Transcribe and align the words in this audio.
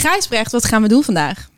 Gijsbrecht, 0.00 0.52
wat 0.52 0.64
gaan 0.64 0.82
we 0.82 0.88
doen 0.88 1.02
vandaag? 1.02 1.48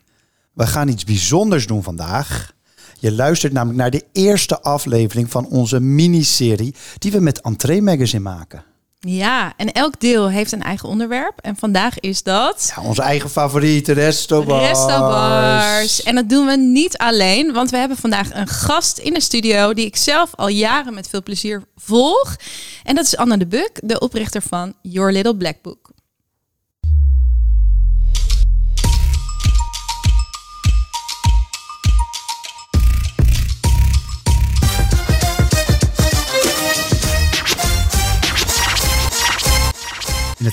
We 0.53 0.67
gaan 0.67 0.89
iets 0.89 1.05
bijzonders 1.05 1.67
doen 1.67 1.83
vandaag. 1.83 2.53
Je 2.99 3.13
luistert 3.13 3.53
namelijk 3.53 3.79
naar 3.79 3.91
de 3.91 4.05
eerste 4.13 4.61
aflevering 4.61 5.31
van 5.31 5.47
onze 5.47 5.81
miniserie 5.81 6.75
die 6.99 7.13
we 7.13 7.21
met 7.21 7.41
Entree 7.41 7.83
Magazine 7.83 8.23
maken. 8.23 8.65
Ja, 8.99 9.53
en 9.57 9.73
elk 9.73 10.01
deel 10.01 10.31
heeft 10.31 10.53
een 10.53 10.63
eigen 10.63 10.89
onderwerp. 10.89 11.39
En 11.41 11.57
vandaag 11.57 12.01
is 12.01 12.23
dat... 12.23 12.73
Ja, 12.77 12.83
onze 12.83 13.03
eigen 13.03 13.31
favoriete 13.31 13.93
restobars. 13.93 14.67
Restobars. 14.67 16.03
En 16.03 16.15
dat 16.15 16.29
doen 16.29 16.47
we 16.47 16.57
niet 16.57 16.97
alleen, 16.97 17.53
want 17.53 17.71
we 17.71 17.77
hebben 17.77 17.97
vandaag 17.97 18.35
een 18.35 18.49
gast 18.49 18.99
in 18.99 19.15
de 19.15 19.21
studio 19.21 19.75
die 19.75 19.87
ik 19.87 19.97
zelf 19.97 20.31
al 20.35 20.49
jaren 20.49 20.95
met 20.95 21.09
veel 21.09 21.23
plezier 21.23 21.63
volg. 21.77 22.37
En 22.85 22.95
dat 22.95 23.05
is 23.05 23.17
Anna 23.17 23.37
de 23.37 23.47
Buk, 23.47 23.81
de 23.83 24.01
oprichter 24.01 24.43
van 24.43 24.75
Your 24.83 25.13
Little 25.13 25.37
Black 25.37 25.63
Book. 25.63 25.91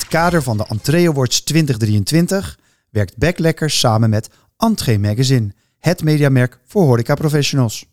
Kader 0.09 0.43
van 0.43 0.57
de 0.57 0.65
Entree 0.67 1.09
Awards 1.09 1.41
2023 1.41 2.59
werkt 2.89 3.17
Backlekker 3.17 3.69
samen 3.69 4.09
met 4.09 4.29
Entree 4.57 4.99
Magazine, 4.99 5.53
het 5.79 6.03
mediamerk 6.03 6.59
voor 6.65 6.83
horeca-professionals. 6.83 7.85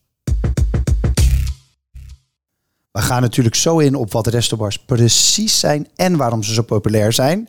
We 2.90 3.02
gaan 3.02 3.22
natuurlijk 3.22 3.54
zo 3.54 3.78
in 3.78 3.94
op 3.94 4.12
wat 4.12 4.26
restaurants 4.26 4.78
precies 4.78 5.58
zijn 5.58 5.88
en 5.94 6.16
waarom 6.16 6.42
ze 6.42 6.54
zo 6.54 6.62
populair 6.62 7.12
zijn. 7.12 7.48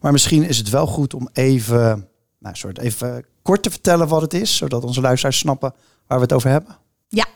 Maar 0.00 0.12
misschien 0.12 0.42
is 0.42 0.58
het 0.58 0.70
wel 0.70 0.86
goed 0.86 1.14
om 1.14 1.28
even, 1.32 2.08
nou, 2.38 2.56
soort 2.56 2.78
even 2.78 3.24
kort 3.42 3.62
te 3.62 3.70
vertellen 3.70 4.08
wat 4.08 4.22
het 4.22 4.34
is, 4.34 4.56
zodat 4.56 4.84
onze 4.84 5.00
luisteraars 5.00 5.38
snappen 5.38 5.74
waar 6.06 6.18
we 6.18 6.24
het 6.24 6.32
over 6.32 6.50
hebben. 6.50 6.76
Ja, 7.08 7.26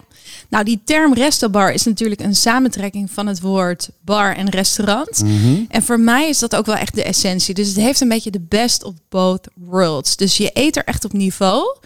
nou 0.48 0.64
die 0.64 0.80
term 0.84 1.14
restobar 1.14 1.72
is 1.72 1.84
natuurlijk 1.84 2.20
een 2.20 2.34
samentrekking 2.34 3.10
van 3.10 3.26
het 3.26 3.40
woord 3.40 3.88
bar 4.00 4.36
en 4.36 4.48
restaurant. 4.48 5.22
En 5.68 5.82
voor 5.82 6.00
mij 6.00 6.28
is 6.28 6.38
dat 6.38 6.56
ook 6.56 6.66
wel 6.66 6.74
echt 6.74 6.94
de 6.94 7.02
essentie. 7.02 7.54
Dus 7.54 7.68
het 7.68 7.76
heeft 7.76 8.00
een 8.00 8.08
beetje 8.08 8.30
de 8.30 8.40
best 8.48 8.84
of 8.84 8.94
both 9.08 9.48
worlds. 9.54 10.16
Dus 10.16 10.36
je 10.36 10.50
eet 10.52 10.76
er 10.76 10.84
echt 10.84 11.04
op 11.04 11.12
niveau. 11.12 11.76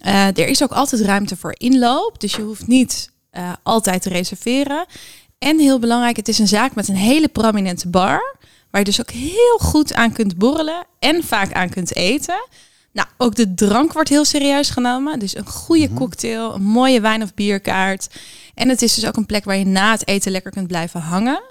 Eh, 0.00 0.26
er 0.26 0.48
is 0.48 0.62
ook 0.62 0.72
altijd 0.72 1.00
ruimte 1.02 1.36
voor 1.36 1.54
inloop, 1.58 2.20
dus 2.20 2.34
je 2.34 2.42
hoeft 2.42 2.66
niet 2.66 3.10
eh, 3.30 3.52
altijd 3.62 4.02
te 4.02 4.08
reserveren. 4.08 4.86
En 5.38 5.58
heel 5.58 5.78
belangrijk, 5.78 6.16
het 6.16 6.28
is 6.28 6.38
een 6.38 6.48
zaak 6.48 6.74
met 6.74 6.88
een 6.88 6.96
hele 6.96 7.28
prominente 7.28 7.88
bar, 7.88 8.36
waar 8.70 8.80
je 8.80 8.86
dus 8.86 9.00
ook 9.00 9.10
heel 9.10 9.58
goed 9.58 9.94
aan 9.94 10.12
kunt 10.12 10.38
borrelen 10.38 10.86
en 10.98 11.24
vaak 11.24 11.52
aan 11.52 11.68
kunt 11.68 11.96
eten. 11.96 12.48
Nou, 12.92 13.08
ook 13.16 13.34
de 13.34 13.54
drank 13.54 13.92
wordt 13.92 14.08
heel 14.08 14.24
serieus 14.24 14.70
genomen. 14.70 15.18
Dus 15.18 15.36
een 15.36 15.46
goede 15.46 15.86
Mhm. 15.86 15.94
cocktail, 15.94 16.54
een 16.54 16.62
mooie 16.62 17.00
wijn- 17.00 17.22
of 17.22 17.34
bierkaart. 17.34 18.08
En 18.54 18.68
het 18.68 18.82
is 18.82 18.94
dus 18.94 19.06
ook 19.06 19.16
een 19.16 19.26
plek 19.26 19.44
waar 19.44 19.56
je 19.56 19.66
na 19.66 19.90
het 19.90 20.06
eten 20.08 20.32
lekker 20.32 20.50
kunt 20.50 20.66
blijven 20.66 21.00
hangen. 21.00 21.42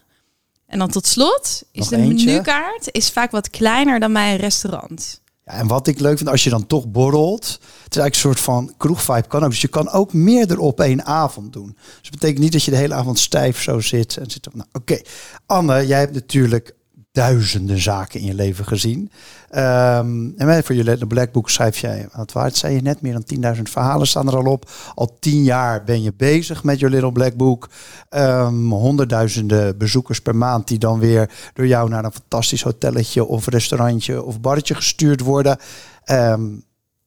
En 0.67 0.79
dan 0.79 0.89
tot 0.89 1.07
slot 1.07 1.63
is 1.71 1.79
Nog 1.79 1.89
de 1.89 1.95
eentje. 1.97 2.25
menukaart 2.25 2.87
is 2.91 3.09
vaak 3.09 3.31
wat 3.31 3.49
kleiner 3.49 3.99
dan 3.99 4.13
bij 4.13 4.31
een 4.31 4.37
restaurant. 4.39 5.21
Ja, 5.45 5.51
en 5.53 5.67
wat 5.67 5.87
ik 5.87 5.99
leuk 5.99 6.17
vind, 6.17 6.29
als 6.29 6.43
je 6.43 6.49
dan 6.49 6.67
toch 6.67 6.87
borrelt, 6.87 7.45
het 7.47 7.95
is 7.95 7.97
eigenlijk 7.97 8.13
een 8.15 8.19
soort 8.19 8.39
van 8.39 8.73
kroegvibe 8.77 9.27
kan 9.27 9.43
ook. 9.43 9.49
Dus 9.49 9.61
je 9.61 9.67
kan 9.67 9.89
ook 9.89 10.13
meerdere 10.13 10.61
op 10.61 10.79
één 10.79 11.05
avond 11.05 11.53
doen. 11.53 11.75
Dus 11.75 12.01
dat 12.01 12.11
betekent 12.11 12.39
niet 12.39 12.51
dat 12.51 12.63
je 12.63 12.71
de 12.71 12.77
hele 12.77 12.93
avond 12.93 13.19
stijf 13.19 13.61
zo 13.61 13.79
zit 13.79 14.17
en 14.17 14.31
zit. 14.31 14.47
op- 14.47 14.53
Nou, 14.55 14.67
oké. 14.73 15.01
Anne, 15.45 15.87
jij 15.87 15.99
hebt 15.99 16.13
natuurlijk 16.13 16.75
duizenden 17.19 17.81
zaken 17.81 18.19
in 18.19 18.25
je 18.25 18.33
leven 18.33 18.65
gezien. 18.65 19.11
Ehm, 19.49 20.29
en 20.37 20.63
voor 20.63 20.75
je 20.75 20.83
Let- 20.83 21.07
Black 21.07 21.31
Book 21.31 21.49
schrijf 21.49 21.77
jij, 21.77 22.07
wat 22.13 22.31
waard 22.31 22.55
zei 22.55 22.75
je 22.75 22.81
net, 22.81 23.01
meer 23.01 23.13
dan 23.13 23.23
10.000 23.23 23.69
verhalen 23.69 24.07
staan 24.07 24.27
er 24.27 24.35
al 24.35 24.51
op. 24.51 24.71
Al 24.95 25.17
tien 25.19 25.43
jaar 25.43 25.83
ben 25.83 26.01
je 26.01 26.13
bezig 26.17 26.63
met 26.63 26.79
je 26.79 26.89
Little 26.89 27.11
Black 27.11 27.35
Book. 27.35 27.69
Ehm, 28.09 28.69
honderdduizenden 28.69 29.77
bezoekers 29.77 30.21
per 30.21 30.35
maand 30.35 30.67
die 30.67 30.77
dan 30.77 30.99
weer 30.99 31.29
door 31.53 31.67
jou 31.67 31.89
naar 31.89 32.05
een 32.05 32.11
fantastisch 32.11 32.61
hotelletje 32.61 33.25
of 33.25 33.47
restaurantje 33.47 34.23
of 34.23 34.41
barretje 34.41 34.75
gestuurd 34.75 35.21
worden. 35.21 35.58
Ehm, 36.03 36.41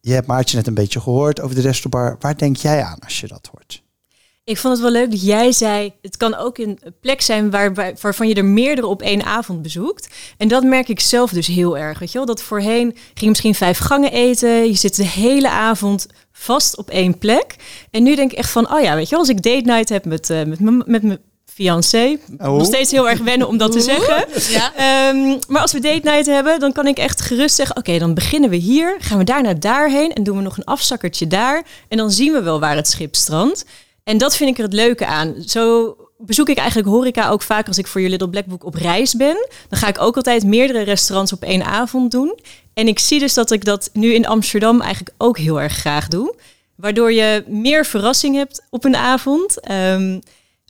je 0.00 0.12
hebt 0.12 0.26
Maartje 0.26 0.56
net 0.56 0.66
een 0.66 0.74
beetje 0.74 1.00
gehoord 1.00 1.40
over 1.40 1.54
de 1.54 1.62
restaurant. 1.62 2.22
Waar 2.22 2.36
denk 2.36 2.56
jij 2.56 2.82
aan 2.82 2.98
als 2.98 3.20
je 3.20 3.28
dat 3.28 3.48
hoort? 3.52 3.82
Ik 4.44 4.58
vond 4.58 4.72
het 4.74 4.82
wel 4.82 4.92
leuk 4.92 5.10
dat 5.10 5.24
jij 5.24 5.52
zei, 5.52 5.92
het 6.02 6.16
kan 6.16 6.34
ook 6.34 6.58
een 6.58 6.78
plek 7.00 7.20
zijn 7.20 7.50
waar, 7.50 7.74
waar- 7.74 7.94
waarvan 8.00 8.28
je 8.28 8.34
er 8.34 8.44
meerdere 8.44 8.86
op 8.86 9.02
één 9.02 9.24
avond 9.24 9.62
bezoekt. 9.62 10.08
En 10.36 10.48
dat 10.48 10.62
merk 10.62 10.88
ik 10.88 11.00
zelf 11.00 11.30
dus 11.30 11.46
heel 11.46 11.78
erg. 11.78 11.98
Weet 11.98 12.12
je 12.12 12.18
wel? 12.18 12.26
Dat 12.26 12.42
voorheen 12.42 12.90
ging 12.92 13.20
je 13.20 13.28
misschien 13.28 13.54
vijf 13.54 13.78
gangen 13.78 14.12
eten. 14.12 14.66
Je 14.66 14.74
zit 14.74 14.96
de 14.96 15.04
hele 15.04 15.50
avond 15.50 16.06
vast 16.32 16.76
op 16.76 16.90
één 16.90 17.18
plek. 17.18 17.56
En 17.90 18.02
nu 18.02 18.14
denk 18.16 18.32
ik 18.32 18.38
echt 18.38 18.50
van, 18.50 18.72
oh 18.72 18.80
ja, 18.80 18.94
weet 18.94 19.04
je 19.04 19.10
wel, 19.10 19.18
als 19.18 19.28
ik 19.28 19.42
date 19.42 19.64
night 19.64 19.88
heb 19.88 20.04
met, 20.04 20.30
eh, 20.30 20.42
met, 20.44 20.60
mijn- 20.60 20.82
met 20.86 21.02
mijn 21.02 21.18
fiancé. 21.46 22.18
Oh. 22.38 22.46
Nog 22.56 22.66
steeds 22.66 22.90
heel 22.90 23.08
erg 23.08 23.20
wennen 23.20 23.48
om 23.48 23.56
dat 23.58 23.72
te 23.72 23.80
zeggen. 23.80 24.24
Ja. 24.50 24.72
Ehm, 24.74 25.38
maar 25.48 25.62
als 25.62 25.72
we 25.72 25.80
date 25.80 26.00
night 26.10 26.26
hebben, 26.26 26.60
dan 26.60 26.72
kan 26.72 26.86
ik 26.86 26.98
echt 26.98 27.20
gerust 27.20 27.54
zeggen: 27.54 27.76
Oké, 27.76 27.98
dan 27.98 28.14
beginnen 28.14 28.50
we 28.50 28.56
hier. 28.56 28.96
Gaan 28.98 29.18
we 29.18 29.24
daarna 29.24 29.54
daarheen 29.54 30.12
en 30.12 30.22
doen 30.22 30.36
we 30.36 30.42
nog 30.42 30.56
een 30.56 30.64
afzakkertje 30.64 31.26
daar. 31.26 31.62
En 31.88 31.96
dan 31.96 32.10
zien 32.10 32.32
we 32.32 32.42
wel 32.42 32.60
waar 32.60 32.76
het 32.76 32.88
schip 32.88 33.14
strandt. 33.14 33.64
En 34.04 34.18
dat 34.18 34.36
vind 34.36 34.50
ik 34.50 34.56
er 34.58 34.64
het 34.64 34.72
leuke 34.72 35.06
aan. 35.06 35.34
Zo 35.46 35.96
bezoek 36.18 36.48
ik 36.48 36.56
eigenlijk 36.56 36.88
horeca 36.88 37.28
ook 37.28 37.42
vaak 37.42 37.66
als 37.66 37.78
ik 37.78 37.86
voor 37.86 38.00
je 38.00 38.08
Little 38.08 38.28
Black 38.28 38.46
Book 38.46 38.64
op 38.64 38.74
reis 38.74 39.14
ben. 39.14 39.48
Dan 39.68 39.78
ga 39.78 39.88
ik 39.88 40.00
ook 40.00 40.16
altijd 40.16 40.44
meerdere 40.44 40.82
restaurants 40.82 41.32
op 41.32 41.42
één 41.42 41.64
avond 41.64 42.10
doen. 42.10 42.38
En 42.74 42.88
ik 42.88 42.98
zie 42.98 43.18
dus 43.18 43.34
dat 43.34 43.50
ik 43.50 43.64
dat 43.64 43.90
nu 43.92 44.14
in 44.14 44.26
Amsterdam 44.26 44.80
eigenlijk 44.80 45.14
ook 45.18 45.38
heel 45.38 45.60
erg 45.60 45.72
graag 45.72 46.08
doe. 46.08 46.34
Waardoor 46.76 47.12
je 47.12 47.44
meer 47.46 47.86
verrassing 47.86 48.36
hebt 48.36 48.66
op 48.70 48.84
een 48.84 48.96
avond. 48.96 49.60
Ehm, 49.60 50.18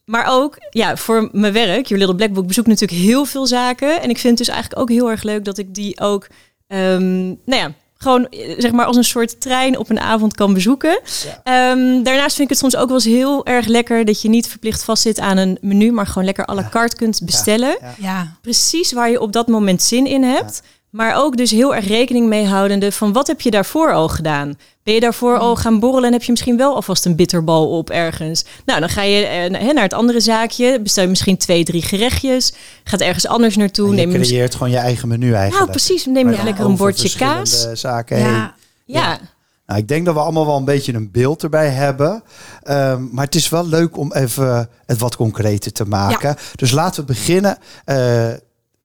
maar 0.04 0.26
ook, 0.28 0.56
ja, 0.70 0.96
voor 0.96 1.28
mijn 1.32 1.52
werk, 1.52 1.86
Your 1.86 1.98
Little 1.98 2.14
Black 2.14 2.32
Book, 2.32 2.46
bezoek 2.46 2.64
ik 2.64 2.70
natuurlijk 2.70 3.00
heel 3.00 3.24
veel 3.24 3.46
zaken. 3.46 4.02
En 4.02 4.10
ik 4.10 4.18
vind 4.18 4.38
het 4.38 4.46
dus 4.46 4.54
eigenlijk 4.54 4.80
ook 4.80 4.88
heel 4.88 5.10
erg 5.10 5.22
leuk 5.22 5.44
dat 5.44 5.58
ik 5.58 5.74
die 5.74 6.00
ook, 6.00 6.26
ehm, 6.66 7.26
nou 7.26 7.36
ja, 7.44 7.74
gewoon 8.02 8.28
eh, 8.28 8.54
zeg 8.58 8.72
maar 8.72 8.86
als 8.86 8.96
een 8.96 9.04
soort 9.04 9.40
trein 9.40 9.78
op 9.78 9.90
een 9.90 10.00
avond 10.00 10.34
kan 10.34 10.54
bezoeken. 10.54 11.00
Ehm, 11.44 12.02
daarnaast 12.02 12.36
vind 12.36 12.38
ik 12.40 12.48
het 12.48 12.58
soms 12.58 12.76
ook 12.76 12.86
wel 12.86 12.96
eens 12.96 13.04
heel 13.04 13.46
erg 13.46 13.66
lekker 13.66 14.04
dat 14.04 14.22
je 14.22 14.28
niet 14.28 14.46
verplicht 14.48 14.84
vastzit 14.84 15.20
aan 15.20 15.36
een 15.36 15.58
menu, 15.60 15.92
maar 15.92 16.06
gewoon 16.06 16.24
lekker 16.24 16.48
à 16.48 16.54
la 16.54 16.68
carte 16.70 16.96
kunt 16.96 17.20
bestellen. 17.24 17.76
Ja. 17.80 17.94
Ja, 17.98 18.36
Precies 18.40 18.92
waar 18.92 19.10
je 19.10 19.20
op 19.20 19.32
dat 19.32 19.48
moment 19.48 19.82
zin 19.82 20.06
in 20.06 20.22
hebt. 20.22 20.62
Maar 20.92 21.16
ook 21.16 21.36
dus 21.36 21.50
heel 21.50 21.74
erg 21.74 21.86
rekening 21.86 22.28
mee 22.28 22.46
houdende 22.46 22.92
van 22.92 23.12
wat 23.12 23.26
heb 23.26 23.40
je 23.40 23.50
daarvoor 23.50 23.92
al 23.92 24.08
gedaan? 24.08 24.54
Ben 24.82 24.94
je 24.94 25.00
daarvoor 25.00 25.38
al 25.38 25.56
gaan 25.56 25.80
borrelen 25.80 26.06
en 26.06 26.12
heb 26.12 26.22
je 26.22 26.30
misschien 26.30 26.56
wel 26.56 26.74
alvast 26.74 27.04
een 27.04 27.16
bitterbal 27.16 27.78
op 27.78 27.90
ergens? 27.90 28.44
Nou, 28.64 28.80
dan 28.80 28.88
ga 28.88 29.02
je 29.02 29.26
eh, 29.26 29.72
naar 29.74 29.82
het 29.82 29.92
andere 29.92 30.20
zaakje, 30.20 30.80
bestel 30.80 31.02
je 31.02 31.08
misschien 31.08 31.36
twee, 31.36 31.64
drie 31.64 31.82
gerechtjes, 31.82 32.52
gaat 32.84 33.00
ergens 33.00 33.26
anders 33.26 33.56
naartoe. 33.56 33.84
En 33.86 33.96
je 33.96 34.06
neem 34.06 34.20
je 34.20 34.26
creëert 34.26 34.52
gewoon 34.54 34.70
je 34.70 34.76
eigen 34.76 35.08
menu 35.08 35.26
eigenlijk. 35.26 35.54
nou, 35.54 35.70
precies, 35.70 36.06
neem 36.06 36.30
je 36.30 36.44
lekker 36.44 36.64
een 36.64 36.76
bordje 36.76 37.18
kaas. 37.18 37.72
Zaken 37.72 38.16
heen. 38.16 38.26
ja. 38.26 38.54
Ja, 38.84 39.18
Nou, 39.66 39.80
ik 39.80 39.88
denk 39.88 40.04
dat 40.06 40.14
we 40.14 40.20
allemaal 40.20 40.46
wel 40.46 40.56
een 40.56 40.64
beetje 40.64 40.94
een 40.94 41.10
beeld 41.10 41.42
erbij 41.42 41.68
hebben. 41.68 42.22
Ehm, 42.62 43.08
maar 43.10 43.24
het 43.24 43.34
is 43.34 43.48
wel 43.48 43.66
leuk 43.66 43.96
om 43.96 44.12
even 44.12 44.68
het 44.86 44.98
wat 44.98 45.16
concreter 45.16 45.72
te 45.72 45.84
maken. 45.84 46.36
Dus 46.54 46.70
laten 46.70 47.00
we 47.00 47.06
beginnen. 47.06 47.58
Eh, 47.84 48.30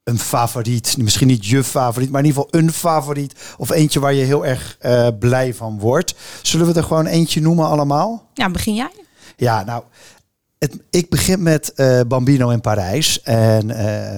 een 0.07 0.19
favoriet, 0.19 0.97
misschien 0.97 1.27
niet 1.27 1.45
je 1.45 1.63
favoriet, 1.63 2.09
maar 2.09 2.21
in 2.21 2.27
ieder 2.27 2.43
geval 2.43 2.61
een 2.61 2.71
favoriet. 2.71 3.35
Of 3.57 3.69
eentje 3.69 3.99
waar 3.99 4.13
je 4.13 4.23
heel 4.23 4.45
erg 4.45 4.77
eh, 4.79 5.07
blij 5.19 5.53
van 5.53 5.79
wordt. 5.79 6.15
Zullen 6.41 6.67
we 6.67 6.73
er 6.73 6.83
gewoon 6.83 7.05
eentje 7.05 7.41
noemen 7.41 7.67
allemaal? 7.67 8.29
ja, 8.33 8.49
begin 8.49 8.75
jij? 8.75 8.91
Ja, 9.37 9.63
nou, 9.63 9.83
het, 10.59 10.77
ik 10.89 11.09
begin 11.09 11.43
met 11.43 11.73
eh, 11.73 11.99
Bambino 12.07 12.49
in 12.49 12.61
Parijs. 12.61 13.21
En 13.21 13.69
eh, 13.69 14.17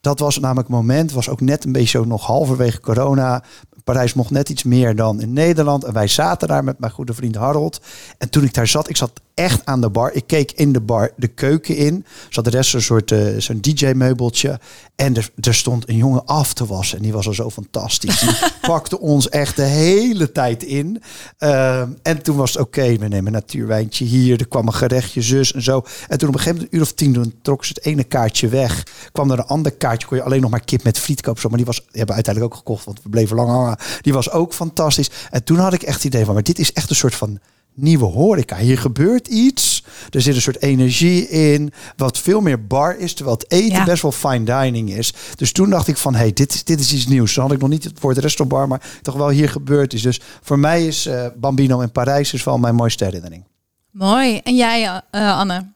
dat 0.00 0.18
was 0.18 0.38
namelijk 0.38 0.68
moment, 0.68 1.12
was 1.12 1.28
ook 1.28 1.40
net 1.40 1.64
een 1.64 1.72
beetje 1.72 1.98
zo 1.98 2.04
nog 2.04 2.26
halverwege 2.26 2.80
corona. 2.80 3.42
Parijs 3.84 4.14
mocht 4.14 4.30
net 4.30 4.48
iets 4.48 4.62
meer 4.62 4.96
dan 4.96 5.20
in 5.20 5.32
Nederland. 5.32 5.84
En 5.84 5.92
wij 5.92 6.06
zaten 6.06 6.48
daar 6.48 6.64
met 6.64 6.78
mijn 6.78 6.92
goede 6.92 7.14
vriend 7.14 7.34
Harold. 7.34 7.80
En 8.18 8.30
toen 8.30 8.44
ik 8.44 8.54
daar 8.54 8.66
zat, 8.66 8.88
ik 8.88 8.96
zat 8.96 9.20
echt 9.34 9.66
aan 9.66 9.80
de 9.80 9.90
bar. 9.90 10.12
Ik 10.12 10.26
keek 10.26 10.52
in 10.52 10.72
de 10.72 10.80
bar 10.80 11.10
de 11.16 11.28
keuken 11.28 11.76
in. 11.76 12.04
Zat 12.28 12.44
de 12.44 12.50
rest 12.50 12.74
een 12.74 12.82
soort 12.82 13.12
eh, 13.12 13.26
zo'n 13.38 13.60
DJ-meubeltje. 13.60 14.60
En 14.96 15.16
er, 15.16 15.30
er 15.40 15.54
stond 15.54 15.88
een 15.88 15.96
jongen 15.96 16.26
af 16.26 16.54
te 16.54 16.66
wassen. 16.66 16.96
En 16.96 17.02
die 17.02 17.12
was 17.12 17.26
al 17.26 17.34
zo 17.34 17.50
fantastisch. 17.50 18.20
Die 18.20 18.30
pakte 18.70 19.00
ons 19.00 19.28
echt 19.28 19.56
de 19.56 19.62
hele 19.62 20.32
tijd 20.32 20.62
in. 20.62 21.02
Ehm, 21.38 21.88
en 22.02 22.22
toen 22.22 22.36
was 22.36 22.52
het 22.52 22.62
oké, 22.62 22.96
we 22.96 23.08
nemen 23.08 23.26
een 23.26 23.32
natuurwijntje 23.32 24.04
hier. 24.04 24.40
Er 24.40 24.48
kwam 24.48 24.66
een 24.66 24.74
gerechtje, 24.74 25.22
zus 25.22 25.52
en 25.52 25.62
zo. 25.62 25.82
En 26.08 26.18
toen 26.18 26.28
op 26.28 26.34
een 26.34 26.40
gegeven 26.40 26.54
moment, 26.54 26.72
een 26.72 26.78
uur 26.78 26.84
of 26.84 26.92
tien, 26.92 27.12
toen 27.12 27.34
trok 27.42 27.64
ze 27.64 27.72
het 27.74 27.84
ene 27.84 28.04
kaartje 28.04 28.48
weg. 28.48 28.82
Kwam 29.12 29.30
er 29.30 29.38
een 29.38 29.44
ander 29.44 29.72
kaartje, 29.72 30.06
kon 30.06 30.16
je 30.16 30.22
alleen 30.22 30.40
nog 30.40 30.50
maar 30.50 30.64
kip 30.64 30.82
met 30.82 30.98
friet 30.98 31.20
kopen. 31.20 31.40
Zo. 31.40 31.48
Maar 31.48 31.56
die 31.56 31.66
was, 31.66 31.76
die 31.76 31.84
hebben 31.86 32.06
we 32.06 32.14
uiteindelijk 32.14 32.54
ook 32.54 32.60
gekocht, 32.60 32.84
want 32.84 33.02
we 33.02 33.08
bleven 33.08 33.36
lang 33.36 33.48
hangen. 33.48 33.73
Die 34.00 34.12
was 34.12 34.30
ook 34.30 34.52
fantastisch. 34.54 35.10
En 35.30 35.44
toen 35.44 35.58
had 35.58 35.72
ik 35.72 35.82
echt 35.82 35.96
het 35.96 36.04
idee 36.04 36.24
van, 36.24 36.34
maar 36.34 36.42
dit 36.42 36.58
is 36.58 36.72
echt 36.72 36.90
een 36.90 36.96
soort 36.96 37.14
van 37.14 37.38
nieuwe 37.76 38.04
horeca. 38.04 38.56
Hier 38.56 38.78
gebeurt 38.78 39.26
iets. 39.28 39.84
Er 40.10 40.20
zit 40.22 40.34
een 40.34 40.40
soort 40.42 40.62
energie 40.62 41.28
in. 41.28 41.72
Wat 41.96 42.18
veel 42.18 42.40
meer 42.40 42.66
bar 42.66 42.98
is. 42.98 43.14
Terwijl 43.14 43.36
het 43.36 43.50
eten 43.52 43.76
Ja. 43.76 43.84
best 43.84 44.02
wel 44.02 44.12
fine 44.12 44.42
dining 44.44 44.90
is. 44.90 45.12
Dus 45.36 45.52
toen 45.52 45.70
dacht 45.70 45.88
ik 45.88 45.96
van, 45.96 46.14
hey, 46.14 46.32
dit, 46.32 46.54
is- 46.54 46.64
dit 46.64 46.80
is 46.80 46.92
iets 46.92 47.06
nieuws. 47.06 47.34
Dan 47.34 47.44
had 47.44 47.52
ik 47.52 47.60
nog 47.60 47.68
niet 47.68 47.84
het 47.84 48.00
woord 48.00 48.18
restaurantbar, 48.18 48.68
maar 48.68 48.82
toch 49.02 49.14
wel 49.14 49.28
hier 49.28 49.48
gebeurd 49.48 49.92
is. 49.92 50.02
Dus 50.02 50.20
voor 50.42 50.58
mij 50.58 50.86
is 50.86 51.06
eh, 51.06 51.26
Bambino 51.36 51.80
in 51.80 51.92
Parijs 51.92 52.32
is 52.32 52.44
wel 52.44 52.58
mijn 52.58 52.74
mooiste 52.74 53.04
herinnering. 53.04 53.44
Mooi. 53.90 54.40
En 54.44 54.56
jij, 54.56 55.02
eh, 55.10 55.38
Anne? 55.38 55.72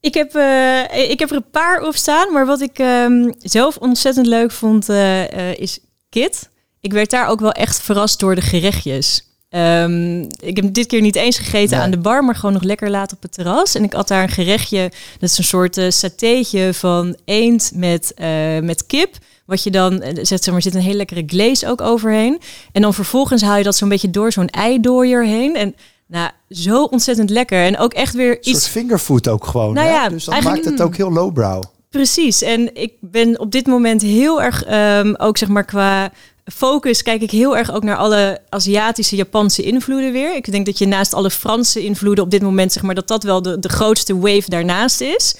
Ik 0.00 0.14
heb, 0.14 0.34
eh, 0.34 1.10
ik 1.10 1.18
heb 1.18 1.30
er 1.30 1.36
een 1.36 1.50
paar 1.50 1.82
op 1.86 1.94
staan, 1.96 2.32
maar 2.32 2.46
wat 2.46 2.60
ik 2.60 2.78
ehm, 2.78 3.30
zelf 3.38 3.76
ontzettend 3.76 4.26
leuk 4.26 4.50
vond 4.50 4.88
eh, 4.88 5.50
eh, 5.50 5.58
is 5.58 5.78
Kit. 6.08 6.48
Ik 6.80 6.92
werd 6.92 7.10
daar 7.10 7.26
ook 7.28 7.40
wel 7.40 7.52
echt 7.52 7.80
verrast 7.82 8.18
door 8.20 8.34
de 8.34 8.40
gerechtjes. 8.40 9.24
Ehm, 9.48 10.20
ik 10.20 10.56
heb 10.56 10.74
dit 10.74 10.86
keer 10.86 11.00
niet 11.00 11.16
eens 11.16 11.38
gegeten 11.38 11.76
Nee. 11.76 11.80
aan 11.84 11.90
de 11.90 11.98
bar, 11.98 12.24
maar 12.24 12.34
gewoon 12.34 12.52
nog 12.52 12.62
lekker 12.62 12.90
laat 12.90 13.12
op 13.12 13.22
het 13.22 13.32
terras. 13.32 13.74
En 13.74 13.84
ik 13.84 13.92
had 13.92 14.08
daar 14.08 14.22
een 14.22 14.28
gerechtje, 14.28 14.90
dat 15.18 15.30
is 15.30 15.38
een 15.38 15.44
soort 15.44 15.80
satéetje 15.88 16.74
van 16.74 17.16
eend 17.24 17.72
met, 17.74 18.12
eh, 18.14 18.58
met 18.62 18.86
kip. 18.86 19.14
Wat 19.46 19.62
je 19.62 19.70
dan, 19.70 20.00
eh, 20.00 20.14
zet, 20.24 20.44
zeg 20.44 20.52
maar, 20.52 20.62
zit 20.62 20.74
een 20.74 20.80
hele 20.80 20.96
lekkere 20.96 21.22
glaze 21.26 21.68
ook 21.68 21.80
overheen. 21.80 22.40
En 22.72 22.82
dan 22.82 22.94
vervolgens 22.94 23.42
haal 23.42 23.56
je 23.56 23.64
dat 23.64 23.76
zo'n 23.76 23.88
beetje 23.88 24.10
door 24.10 24.32
zo'n 24.32 24.48
eidooier 24.48 25.24
heen. 25.24 25.56
En 25.56 25.74
nou, 26.06 26.30
zo 26.48 26.84
ontzettend 26.84 27.30
lekker. 27.30 27.64
En 27.64 27.78
ook 27.78 27.92
echt 27.92 28.14
weer 28.14 28.30
Een 28.30 28.38
soort 28.42 28.56
iets 28.56 28.66
fingerfood 28.68 29.28
ook 29.28 29.46
gewoon. 29.46 29.74
Nou 29.74 29.88
ja, 29.88 30.08
dus 30.08 30.24
dat 30.24 30.42
maakt 30.42 30.64
het 30.64 30.80
ook 30.80 30.96
heel 30.96 31.12
lowbrow. 31.12 31.62
Precies. 31.90 32.42
En 32.42 32.74
ik 32.74 32.92
ben 33.00 33.38
op 33.40 33.50
dit 33.52 33.66
moment 33.66 34.02
heel 34.02 34.42
erg, 34.42 34.64
ehm, 34.64 35.14
ook 35.16 35.38
zeg 35.38 35.48
maar 35.48 35.64
qua 35.64 36.12
focus, 36.50 37.02
kijk 37.02 37.22
ik 37.22 37.30
heel 37.30 37.56
erg 37.56 37.72
ook 37.72 37.82
naar 37.82 37.96
alle 37.96 38.40
Aziatische, 38.48 39.16
Japanse 39.16 39.62
invloeden 39.62 40.12
weer. 40.12 40.34
Ik 40.34 40.52
denk 40.52 40.66
dat 40.66 40.78
je 40.78 40.86
naast 40.86 41.14
alle 41.14 41.30
Franse 41.30 41.84
invloeden 41.84 42.24
op 42.24 42.30
dit 42.30 42.42
moment, 42.42 42.72
zeg 42.72 42.82
maar, 42.82 42.94
dat 42.94 43.08
dat 43.08 43.22
wel 43.22 43.42
de, 43.42 43.58
de 43.58 43.68
grootste 43.68 44.18
wave 44.18 44.50
daarnaast 44.50 45.00
is. 45.00 45.36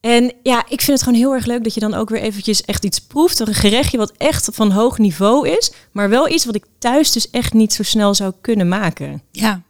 En 0.00 0.32
ja, 0.42 0.58
ik 0.68 0.80
vind 0.80 0.98
het 0.98 1.02
gewoon 1.02 1.18
heel 1.18 1.34
erg 1.34 1.46
leuk 1.46 1.64
dat 1.64 1.74
je 1.74 1.80
dan 1.80 1.94
ook 1.94 2.08
weer 2.08 2.20
eventjes 2.20 2.62
echt 2.62 2.84
iets 2.84 2.98
proeft. 2.98 3.38
Een 3.38 3.54
gerechtje 3.54 3.98
wat 3.98 4.12
echt 4.16 4.48
van 4.52 4.70
hoog 4.70 4.98
niveau 4.98 5.48
is, 5.48 5.72
maar 5.92 6.08
wel 6.08 6.28
iets 6.28 6.44
wat 6.44 6.54
ik 6.54 6.64
thuis 6.78 7.12
dus 7.12 7.30
echt 7.30 7.52
niet 7.52 7.72
zo 7.72 7.82
snel 7.82 8.14
zou 8.14 8.32
kunnen 8.40 8.68
maken. 8.68 9.22
Ja. 9.32 9.62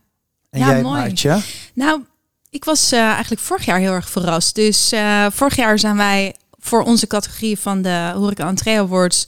En 0.50 0.60
Ja, 0.60 0.66
jij, 0.66 0.82
mooi. 0.82 1.00
Maartje? 1.00 1.40
Nou, 1.74 2.02
ik 2.50 2.64
was 2.64 2.92
eh, 2.92 3.00
eigenlijk 3.00 3.40
vorig 3.40 3.64
jaar 3.64 3.78
heel 3.78 3.92
erg 3.92 4.10
verrast. 4.10 4.54
Dus 4.54 4.92
eh, 4.92 5.26
vorig 5.30 5.56
jaar 5.56 5.78
zijn 5.78 5.96
wij 5.96 6.34
voor 6.58 6.82
onze 6.82 7.06
categorie 7.06 7.58
van 7.58 7.82
de 7.82 8.12
Horeca 8.14 8.48
Entree 8.48 8.78
Awards... 8.78 9.26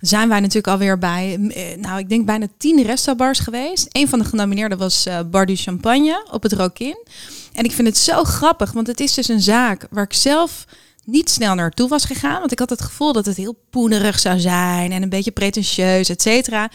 zijn 0.00 0.28
wij 0.28 0.40
natuurlijk 0.40 0.66
alweer 0.66 0.98
bij, 0.98 1.38
eh, 1.48 1.76
nou, 1.80 1.98
ik 1.98 2.08
denk 2.08 2.26
bijna 2.26 2.46
tien 2.58 2.82
restaurantbars 2.82 3.38
geweest. 3.38 3.86
Een 3.92 4.08
van 4.08 4.18
de 4.18 4.24
genomineerden 4.24 4.78
was 4.78 5.06
eh 5.06 5.18
Bar 5.30 5.46
du 5.46 5.56
Champagne 5.56 6.26
op 6.30 6.42
het 6.42 6.52
Rokin. 6.52 7.06
En 7.52 7.64
ik 7.64 7.72
vind 7.72 7.88
het 7.88 7.96
zo 7.96 8.24
grappig, 8.24 8.72
want 8.72 8.86
het 8.86 9.00
is 9.00 9.14
dus 9.14 9.28
een 9.28 9.40
zaak 9.42 9.86
waar 9.90 10.04
ik 10.04 10.12
zelf 10.12 10.64
niet 11.04 11.30
snel 11.30 11.54
naartoe 11.54 11.88
was 11.88 12.04
gegaan. 12.04 12.38
Want 12.38 12.52
ik 12.52 12.58
had 12.58 12.70
het 12.70 12.82
gevoel 12.82 13.12
dat 13.12 13.26
het 13.26 13.36
heel 13.36 13.58
poenerig 13.70 14.18
zou 14.18 14.38
zijn 14.38 14.92
en 14.92 15.02
een 15.02 15.08
beetje 15.08 15.30
pretentieus, 15.30 16.08
et 16.08 16.22
cetera. 16.22 16.70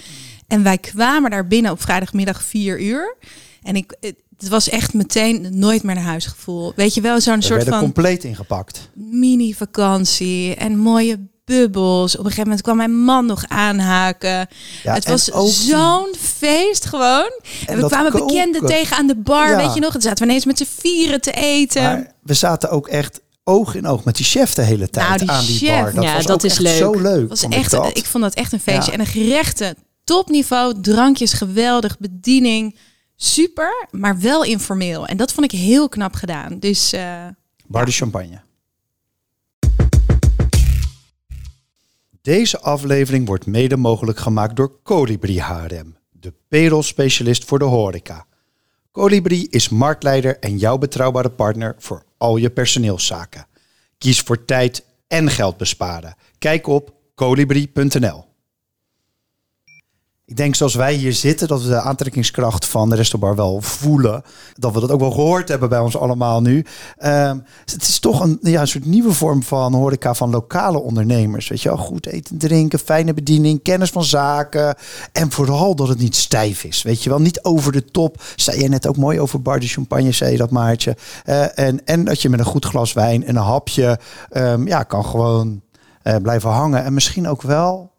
En 0.48 0.64
wij 0.64 0.78
kwamen 0.78 1.31
daar 1.31 1.48
binnen 1.48 1.72
op 1.72 1.81
vrijdagmiddag 1.81 2.44
vier 2.44 2.81
uur. 2.81 3.16
En 3.64 3.76
ik, 3.76 3.96
het 4.38 4.50
was 4.50 4.69
echt 4.69 4.94
meteen 4.94 5.60
nooit 5.60 5.84
meer 5.84 5.96
naar 5.96 6.04
huis 6.04 6.26
gevoel. 6.26 6.74
Weet 6.76 6.94
je 6.94 7.02
wel, 7.02 7.22
zo'n 7.22 7.36
We 7.36 7.42
soort 7.42 7.64
van 7.64 7.80
compleet 7.80 8.24
ingepakt. 8.24 8.90
mini-vakantie 8.94 10.56
en 10.56 10.78
mooie 10.78 11.19
bubbels. 11.45 12.12
Op 12.13 12.18
een 12.19 12.24
gegeven 12.24 12.44
moment 12.44 12.62
kwam 12.62 12.78
mijn 12.78 13.04
man 13.04 13.25
nog 13.25 13.44
aanhaken. 13.48 14.48
Ja, 14.84 14.94
het 14.94 15.07
was 15.07 15.31
ook- 15.31 15.50
zo'n 15.50 16.13
feest 16.19 16.86
gewoon. 16.86 17.31
En, 17.66 17.78
we 17.81 17.88
kwamen 17.88 18.12
koken. 18.12 18.28
bekenden 18.28 18.66
tegen 18.66 18.98
aan 18.98 19.07
de 19.07 19.16
bar, 19.16 19.50
Ja. 19.50 19.56
weet 19.57 19.74
je 19.74 19.80
nog. 19.80 19.94
Het 19.94 20.04
zaten 20.04 20.18
we 20.24 20.30
ineens 20.30 20.45
met 20.45 20.57
z'n 20.57 20.68
vieren 20.80 21.22
te 21.22 21.31
eten. 21.31 21.81
Maar 21.84 22.13
we 22.24 22.34
zaten 22.34 22.69
ook 22.69 22.88
echt 22.88 23.22
oog 23.44 23.75
in 23.75 23.88
oog 23.88 24.04
met 24.04 24.16
die 24.16 24.25
chef 24.25 24.54
de 24.54 24.62
hele 24.62 24.90
tijd 24.90 25.07
Nou, 25.07 25.19
die 25.19 25.30
aan 25.31 25.45
die 25.45 25.57
chef. 25.57 25.81
bar. 25.81 25.94
Dat 25.94 26.04
Ja, 26.04 26.13
was 26.16 26.25
dat 26.25 26.36
ook 26.36 26.44
is 26.44 26.51
echt 26.51 26.60
leuk. 26.62 26.78
zo 26.78 26.92
leuk. 27.01 27.30
was 27.30 27.40
vond 27.40 27.54
echt, 27.54 27.74
ik, 27.98 28.06
vond 28.06 28.24
dat 28.24 28.34
echt 28.34 28.54
een 28.54 28.60
feestje. 28.60 28.92
Ja. 28.92 28.98
En 28.98 29.04
de 29.04 29.10
gerechten, 29.10 29.75
topniveau, 30.04 30.81
drankjes 30.81 31.34
geweldig, 31.34 32.00
bediening, 32.00 32.78
super, 33.16 33.88
maar 33.92 34.19
wel 34.19 34.44
informeel. 34.44 35.06
En 35.06 35.18
dat 35.18 35.34
vond 35.34 35.54
ik 35.54 35.60
heel 35.60 35.90
knap 35.90 36.13
gedaan. 36.13 36.60
Dus 36.60 36.94
eh, 36.94 37.25
Bar 37.68 37.86
de 37.86 37.92
Champagne. 37.92 38.42
Deze 42.24 42.60
aflevering 42.60 43.28
wordt 43.28 43.46
mede 43.46 43.78
mogelijk 43.78 44.20
gemaakt 44.20 44.56
door 44.56 44.81
Colibri 44.84 45.40
HRM, 45.40 45.96
de 46.12 46.34
payroll-specialist 46.48 47.44
voor 47.46 47.60
de 47.60 47.66
horeca. 47.66 48.25
Colibri 48.92 49.48
is 49.50 49.70
marktleider 49.70 50.40
en 50.40 50.58
jouw 50.58 50.78
betrouwbare 50.78 51.30
partner 51.30 51.75
voor 51.78 52.04
al 52.18 52.38
je 52.38 52.50
personeelszaken. 52.50 53.48
Kies 53.98 54.20
voor 54.20 54.46
tijd 54.46 54.86
en 55.08 55.30
geld 55.30 55.58
besparen. 55.58 56.16
Kijk 56.38 56.68
op 56.68 56.94
colibri.nl. 57.16 58.26
Ik 60.25 60.36
denk 60.36 60.56
zoals 60.56 60.75
wij 60.75 60.94
hier 60.94 61.14
zitten, 61.14 61.48
dat 61.48 61.62
we 61.62 61.68
de 61.68 61.81
aantrekkingskracht 61.81 62.66
van 62.66 62.90
de 62.90 62.96
restaurant 62.96 63.38
wel 63.38 63.62
voelen. 63.62 64.24
Dat 64.54 64.74
we 64.74 64.80
dat 64.80 64.92
ook 64.92 65.00
wel 65.00 65.12
gehoord 65.12 65.48
hebben 65.48 65.70
bij 65.70 65.80
ons 65.80 65.98
allemaal 65.98 66.42
nu. 66.42 66.66
Ehm, 66.98 67.40
het 67.66 67.81
is 67.81 68.00
toch 68.00 68.22
een, 68.22 68.38
ja, 68.42 68.62
een 68.62 68.68
soort 68.68 68.86
nieuwe 68.86 69.14
vorm 69.14 69.44
van 69.44 69.74
horeca 69.74 70.14
van 70.14 70.30
lokale 70.30 70.81
ondernemers. 70.81 71.48
Weet 71.48 71.62
je 71.62 71.70
wel, 71.70 71.78
goed 71.78 72.06
eten, 72.06 72.38
drinken, 72.38 72.80
fijne 72.80 73.14
bediening, 73.14 73.62
kennis 73.62 73.90
van 73.90 74.04
zaken. 74.04 74.75
En 75.12 75.31
vooral 75.31 75.75
dat 75.75 75.88
het 75.88 76.00
niet 76.00 76.16
stijf 76.16 76.64
is. 76.64 76.81
Weet 76.81 77.04
je 77.04 77.10
wel, 77.10 77.19
niet 77.19 77.44
over 77.44 77.72
de 77.72 77.86
top. 77.86 78.22
Zei 78.36 78.62
je 78.62 78.69
net 78.69 78.88
ook 78.88 78.98
mooi 78.98 79.19
over 79.19 79.42
bar 79.42 79.60
de 79.60 79.68
champagne, 79.68 80.12
zei 80.12 80.31
je 80.31 80.38
dat 80.38 80.52
Maartje. 80.52 80.98
Eh, 81.24 81.60
en, 81.60 81.86
en 81.86 82.04
dat 82.04 82.22
je 82.22 82.30
met 82.30 82.40
een 82.40 82.46
goed 82.46 82.66
glas 82.66 82.94
wijn 82.94 83.26
en 83.26 83.36
een 83.36 83.44
hapje 83.44 84.00
ehm, 84.30 84.68
ja, 84.68 84.84
kan 84.84 85.06
gewoon 85.06 85.62
eh, 86.02 86.16
blijven 86.16 86.50
hangen. 86.50 86.84
En 86.84 86.94
misschien 86.94 87.28
ook 87.28 87.42
wel 87.42 87.93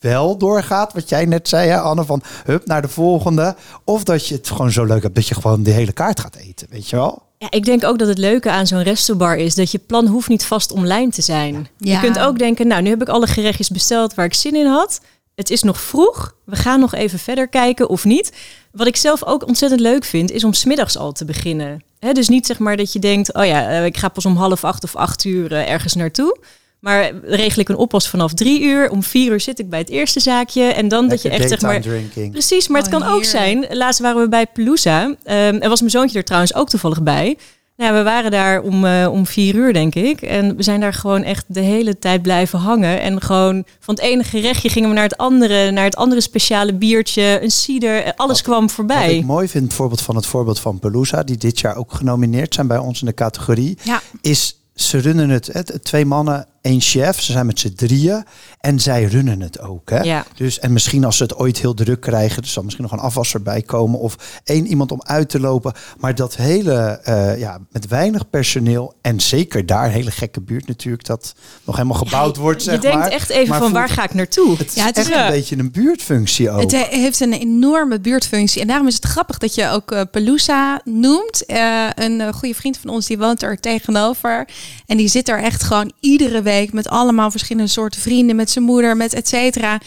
wel 0.00 0.36
doorgaat, 0.36 0.92
wat 0.92 1.08
jij 1.08 1.24
net 1.24 1.48
zei, 1.48 1.68
hè, 1.68 1.80
Anne, 1.80 2.04
van 2.04 2.22
hup 2.44 2.66
naar 2.66 2.82
de 2.82 2.88
volgende. 2.88 3.56
Of 3.84 4.04
dat 4.04 4.26
je 4.26 4.34
het 4.34 4.48
gewoon 4.48 4.72
zo 4.72 4.84
leuk 4.84 5.02
hebt 5.02 5.14
dat 5.14 5.28
je 5.28 5.34
gewoon 5.34 5.62
de 5.62 5.70
hele 5.70 5.92
kaart 5.92 6.20
gaat 6.20 6.36
eten, 6.36 6.66
weet 6.70 6.88
je 6.88 6.96
wel? 6.96 7.22
Ja, 7.38 7.50
ik 7.50 7.64
denk 7.64 7.84
ook 7.84 7.98
dat 7.98 8.08
het 8.08 8.18
leuke 8.18 8.50
aan 8.50 8.66
zo'n 8.66 8.82
restobar 8.82 9.36
is 9.36 9.54
dat 9.54 9.70
je 9.70 9.78
plan 9.78 10.06
hoeft 10.06 10.28
niet 10.28 10.44
vast 10.44 10.72
online 10.72 11.10
te 11.10 11.22
zijn. 11.22 11.68
Ja. 11.78 11.94
Je 11.94 12.00
kunt 12.00 12.18
ook 12.18 12.38
denken, 12.38 12.66
nou, 12.66 12.82
nu 12.82 12.88
heb 12.88 13.02
ik 13.02 13.08
alle 13.08 13.26
gerechtjes 13.26 13.68
besteld 13.68 14.14
waar 14.14 14.24
ik 14.24 14.34
zin 14.34 14.56
in 14.56 14.66
had. 14.66 15.00
Het 15.34 15.50
is 15.50 15.62
nog 15.62 15.80
vroeg. 15.80 16.34
We 16.44 16.56
gaan 16.56 16.80
nog 16.80 16.94
even 16.94 17.18
verder 17.18 17.48
kijken 17.48 17.88
of 17.88 18.04
niet. 18.04 18.32
Wat 18.72 18.86
ik 18.86 18.96
zelf 18.96 19.24
ook 19.24 19.46
ontzettend 19.46 19.80
leuk 19.80 20.04
vind, 20.04 20.30
is 20.30 20.44
om 20.44 20.52
smiddags 20.52 20.96
al 20.96 21.12
te 21.12 21.24
beginnen. 21.24 21.84
Hè, 21.98 22.12
dus 22.12 22.28
niet 22.28 22.46
zeg 22.46 22.58
maar 22.58 22.76
dat 22.76 22.92
je 22.92 22.98
denkt, 22.98 23.34
oh 23.34 23.44
ja, 23.44 23.68
eh, 23.68 23.84
ik 23.84 23.96
ga 23.96 24.08
pas 24.08 24.26
om 24.26 24.36
half 24.36 24.64
acht 24.64 24.84
of 24.84 24.96
acht 24.96 25.24
uur 25.24 25.52
eh, 25.52 25.70
ergens 25.70 25.94
naartoe. 25.94 26.38
Maar 26.80 27.10
regel 27.24 27.60
ik 27.60 27.68
een 27.68 27.76
oppas 27.76 28.08
vanaf 28.08 28.34
drie 28.34 28.62
uur. 28.62 28.90
Om 28.90 29.02
vier 29.02 29.32
uur 29.32 29.40
zit 29.40 29.58
ik 29.58 29.70
bij 29.70 29.78
het 29.78 29.88
eerste 29.88 30.20
zaakje. 30.20 30.62
En 30.62 30.88
dan 30.88 31.08
dat 31.08 31.22
je 31.22 31.28
echt 31.28 31.48
zeg 31.48 31.60
maar 31.60 31.80
drinking. 31.80 32.32
Precies, 32.32 32.68
maar 32.68 32.82
het 32.82 32.94
Oh, 32.94 33.00
kan 33.00 33.08
ook 33.12 33.24
zijn. 33.24 33.66
Laatst 33.70 34.00
waren 34.00 34.22
we 34.22 34.28
bij 34.28 34.46
Pelusa. 34.46 35.14
Ehm 35.24 35.54
en 35.56 35.68
was 35.68 35.78
mijn 35.80 35.90
zoontje 35.92 36.18
er 36.18 36.24
trouwens 36.24 36.54
ook 36.54 36.68
toevallig 36.68 37.02
bij. 37.02 37.36
Nou, 37.76 37.94
we 37.94 38.02
waren 38.02 38.30
daar 38.30 38.60
om, 38.62 38.84
eh, 38.86 39.08
om 39.12 39.26
vier 39.26 39.54
uur, 39.54 39.72
denk 39.72 39.94
ik. 39.94 40.22
En 40.22 40.56
we 40.56 40.62
zijn 40.62 40.80
daar 40.80 40.92
gewoon 40.92 41.22
echt 41.22 41.44
de 41.48 41.60
hele 41.60 41.98
tijd 41.98 42.22
blijven 42.22 42.58
hangen. 42.58 43.00
En 43.00 43.22
gewoon 43.22 43.64
van 43.80 43.94
het 43.94 44.04
ene 44.04 44.24
gerechtje 44.24 44.68
gingen 44.68 44.88
we 44.88 44.94
naar 44.94 45.04
het 45.04 45.16
andere. 45.16 45.70
Naar 45.70 45.84
het 45.84 45.96
andere 45.96 46.20
speciale 46.20 46.74
biertje, 46.74 47.38
een 47.42 47.50
cider. 47.50 48.02
eh, 48.02 48.10
Alles 48.16 48.36
Wat- 48.36 48.42
kwam 48.42 48.60
Wat 48.62 48.72
voorbij. 48.72 49.16
ik 49.16 49.24
mooi 49.24 49.48
vind, 49.48 49.66
bijvoorbeeld 49.68 50.00
van 50.00 50.16
het 50.16 50.26
voorbeeld 50.26 50.60
van 50.60 50.78
Pelusa, 50.78 51.22
die 51.22 51.36
dit 51.36 51.60
jaar 51.60 51.76
ook 51.76 51.92
genomineerd 51.92 52.54
zijn 52.54 52.66
bij 52.66 52.78
ons 52.78 53.00
in 53.00 53.06
de 53.06 53.14
categorie, 53.14 53.78
ja, 53.82 54.00
is 54.20 54.56
ze 54.74 54.98
runnen 54.98 55.28
het, 55.28 55.46
het 55.52 55.78
twee 55.82 56.04
mannen, 56.04 56.46
één 56.60 56.80
chef, 56.80 57.20
ze 57.20 57.32
zijn 57.32 57.46
met 57.46 57.58
z'n 57.58 57.74
drieën 57.74 58.24
en 58.60 58.80
zij 58.80 59.04
runnen 59.04 59.40
het 59.40 59.60
ook. 59.60 59.90
Hè? 59.90 60.00
Ja. 60.00 60.24
Dus, 60.34 60.58
en 60.58 60.72
misschien 60.72 61.04
als 61.04 61.16
ze 61.16 61.22
het 61.22 61.36
ooit 61.36 61.58
heel 61.58 61.74
druk 61.74 62.00
krijgen, 62.00 62.42
er 62.42 62.48
zal 62.48 62.62
misschien 62.62 62.84
nog 62.84 62.92
een 62.92 62.98
afwasser 62.98 63.42
bij 63.42 63.62
komen 63.62 63.98
of 63.98 64.40
één 64.44 64.66
iemand 64.66 64.92
om 64.92 65.02
uit 65.02 65.28
te 65.28 65.40
lopen. 65.40 65.72
Maar 65.98 66.14
dat 66.14 66.36
hele, 66.36 66.74
eh, 67.04 67.38
ja, 67.38 67.58
met 67.70 67.86
weinig 67.88 68.30
personeel 68.30 68.94
en 69.00 69.20
zeker 69.20 69.66
daar, 69.66 69.84
een 69.84 69.90
hele 69.90 70.10
gekke 70.10 70.40
buurt 70.40 70.66
natuurlijk, 70.66 71.04
dat 71.04 71.34
nog 71.64 71.76
helemaal 71.76 71.98
gebouwd 71.98 72.36
wordt, 72.36 72.62
zeg 72.62 72.74
je 72.74 72.80
denkt 72.80 72.96
maar. 72.98 73.08
echt 73.08 73.28
even 73.30 73.48
Maar 73.48 73.58
van 73.58 73.66
voelt- 73.68 73.78
waar 73.80 73.88
ga 73.88 74.04
ik 74.04 74.14
naartoe? 74.14 74.56
Het 74.56 74.66
is 74.68 74.74
Ja, 74.74 74.84
het 74.84 74.96
is 74.96 75.08
echt 75.10 75.20
een 75.24 75.30
beetje 75.30 75.58
een 75.58 75.70
buurtfunctie 75.70 76.50
ook. 76.50 76.60
Het 76.60 76.70
he- 76.72 76.86
heeft 76.98 77.20
een 77.20 77.32
enorme 77.32 78.00
buurtfunctie. 78.00 78.60
En 78.60 78.66
daarom 78.66 78.86
is 78.86 78.94
het 78.94 79.04
grappig 79.04 79.38
dat 79.38 79.54
je 79.54 79.68
ook 79.68 79.92
eh 79.92 80.00
Pelusa 80.10 80.80
noemt. 80.84 81.44
Eh, 81.46 81.86
een 81.94 82.32
goede 82.32 82.54
vriend 82.54 82.78
van 82.78 82.90
ons 82.90 83.06
die 83.06 83.18
woont 83.18 83.42
er 83.42 83.60
tegenover. 83.60 84.48
En 84.86 84.96
die 84.96 85.08
zit 85.08 85.28
er 85.28 85.42
echt 85.42 85.62
gewoon 85.62 85.92
iedere 86.00 86.42
week 86.42 86.72
met 86.72 86.88
allemaal 86.88 87.30
verschillende 87.30 87.68
soorten 87.70 88.00
vrienden. 88.00 88.36
Met 88.36 88.49
zijn 88.50 88.64
moeder, 88.64 88.96
met 88.96 89.14
et 89.14 89.28
cetera. 89.28 89.80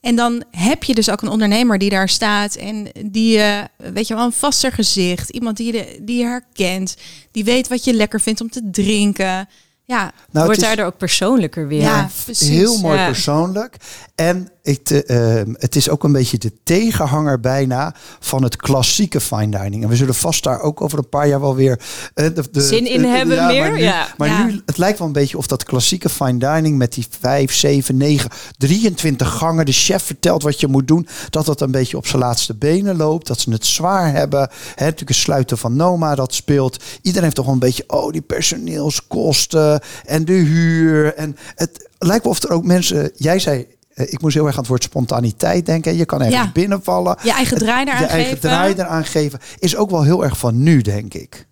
En 0.00 0.16
dan 0.16 0.44
heb 0.50 0.84
je 0.84 0.94
dus 0.94 1.10
ook 1.10 1.22
een 1.22 1.28
ondernemer 1.28 1.78
die 1.78 1.90
daar 1.90 2.08
staat. 2.08 2.54
En 2.54 2.86
die, 3.06 3.38
eh, 3.38 3.64
weet 3.92 4.06
je 4.06 4.14
wel, 4.14 4.24
een 4.24 4.32
vaster 4.32 4.72
gezicht. 4.72 5.30
Iemand 5.30 5.56
die 5.56 5.72
je, 5.72 5.98
die 6.02 6.18
je 6.18 6.24
herkent. 6.24 6.96
Die 7.32 7.44
weet 7.44 7.68
wat 7.68 7.84
je 7.84 7.94
lekker 7.94 8.20
vindt 8.20 8.40
om 8.40 8.50
te 8.50 8.68
drinken. 8.70 9.48
Ja, 9.84 10.12
Nou, 10.30 10.46
Wordt 10.46 10.60
daardoor 10.60 10.86
ook 10.86 10.96
persoonlijker 10.96 11.68
weer. 11.68 11.80
Ja, 11.80 12.08
precies. 12.24 12.48
Heel 12.48 12.78
mooi 12.80 12.98
Ja. 12.98 13.06
persoonlijk. 13.06 13.76
En 14.14 14.48
ik, 14.68 14.90
uh, 14.90 15.40
het 15.52 15.76
is 15.76 15.88
ook 15.88 16.04
een 16.04 16.12
beetje 16.12 16.38
de 16.38 16.52
tegenhanger 16.62 17.40
bijna 17.40 17.94
van 18.20 18.42
het 18.42 18.56
klassieke 18.56 19.20
fine 19.20 19.58
dining. 19.58 19.82
En 19.82 19.88
we 19.88 19.96
zullen 19.96 20.14
vast 20.14 20.42
daar 20.42 20.60
ook 20.60 20.80
over 20.80 20.98
een 20.98 21.08
paar 21.08 21.28
jaar 21.28 21.40
wel 21.40 21.54
weer 21.54 21.80
uh, 22.14 22.26
de, 22.34 22.44
de, 22.50 22.60
zin 22.60 22.86
in 22.86 23.04
hebben 23.04 23.36
ja, 23.36 23.46
meer. 23.46 23.60
Maar, 23.60 23.72
nu, 23.72 23.78
ja. 23.78 24.08
maar 24.16 24.44
nu, 24.44 24.62
het 24.66 24.78
lijkt 24.78 24.98
wel 24.98 25.06
een 25.06 25.12
beetje 25.12 25.38
of 25.38 25.46
dat 25.46 25.64
klassieke 25.64 26.08
fine 26.08 26.38
dining 26.38 26.78
met 26.78 26.92
die 26.92 27.06
5, 27.20 27.54
7, 27.54 27.96
9, 27.96 28.30
23 28.58 29.28
gangen. 29.28 29.66
De 29.66 29.72
chef 29.72 30.02
vertelt 30.02 30.42
wat 30.42 30.60
je 30.60 30.66
moet 30.66 30.88
doen. 30.88 31.08
Dat 31.30 31.46
dat 31.46 31.60
een 31.60 31.70
beetje 31.70 31.96
op 31.96 32.06
zijn 32.06 32.22
laatste 32.22 32.54
benen 32.54 32.96
loopt. 32.96 33.26
Dat 33.26 33.40
ze 33.40 33.50
het 33.50 33.66
zwaar 33.66 34.12
hebben. 34.12 34.40
Hè, 34.74 34.84
natuurlijk 34.84 35.10
een 35.10 35.14
sluiten 35.14 35.58
van 35.58 35.76
Noma 35.76 36.14
dat 36.14 36.34
speelt. 36.34 36.84
Iedereen 36.96 37.22
heeft 37.22 37.36
toch 37.36 37.44
wel 37.44 37.54
een 37.54 37.60
beetje, 37.60 37.84
oh 37.86 38.12
die 38.12 38.22
personeelskosten 38.22 39.80
en 40.04 40.24
de 40.24 40.32
huur. 40.32 41.14
En 41.14 41.36
het 41.54 41.88
lijkt 41.98 42.24
wel 42.24 42.32
of 42.32 42.42
er 42.42 42.50
ook 42.50 42.64
mensen, 42.64 43.10
jij 43.16 43.38
zei 43.38 43.60
eh, 43.60 43.76
ik 43.98 44.20
moest 44.20 44.34
heel 44.34 44.46
erg 44.46 44.54
aan 44.54 44.60
het 44.60 44.68
woord 44.68 44.82
spontaniteit 44.82 45.66
denken. 45.66 45.96
Je 45.96 46.04
kan 46.04 46.22
ergens 46.22 46.52
binnenvallen. 46.52 47.18
Je 47.22 47.32
eigen 47.32 47.58
draai 47.58 47.86
eraan 47.86 47.96
geven. 47.96 48.16
Je 48.16 48.22
eigen 48.22 48.40
draai 48.40 48.74
eraan 48.74 49.04
geven. 49.04 49.38
Is 49.58 49.76
ook 49.76 49.90
wel 49.90 50.02
heel 50.02 50.24
erg 50.24 50.38
van 50.38 50.62
nu, 50.62 50.82
denk 50.82 51.14
ik. 51.14 51.46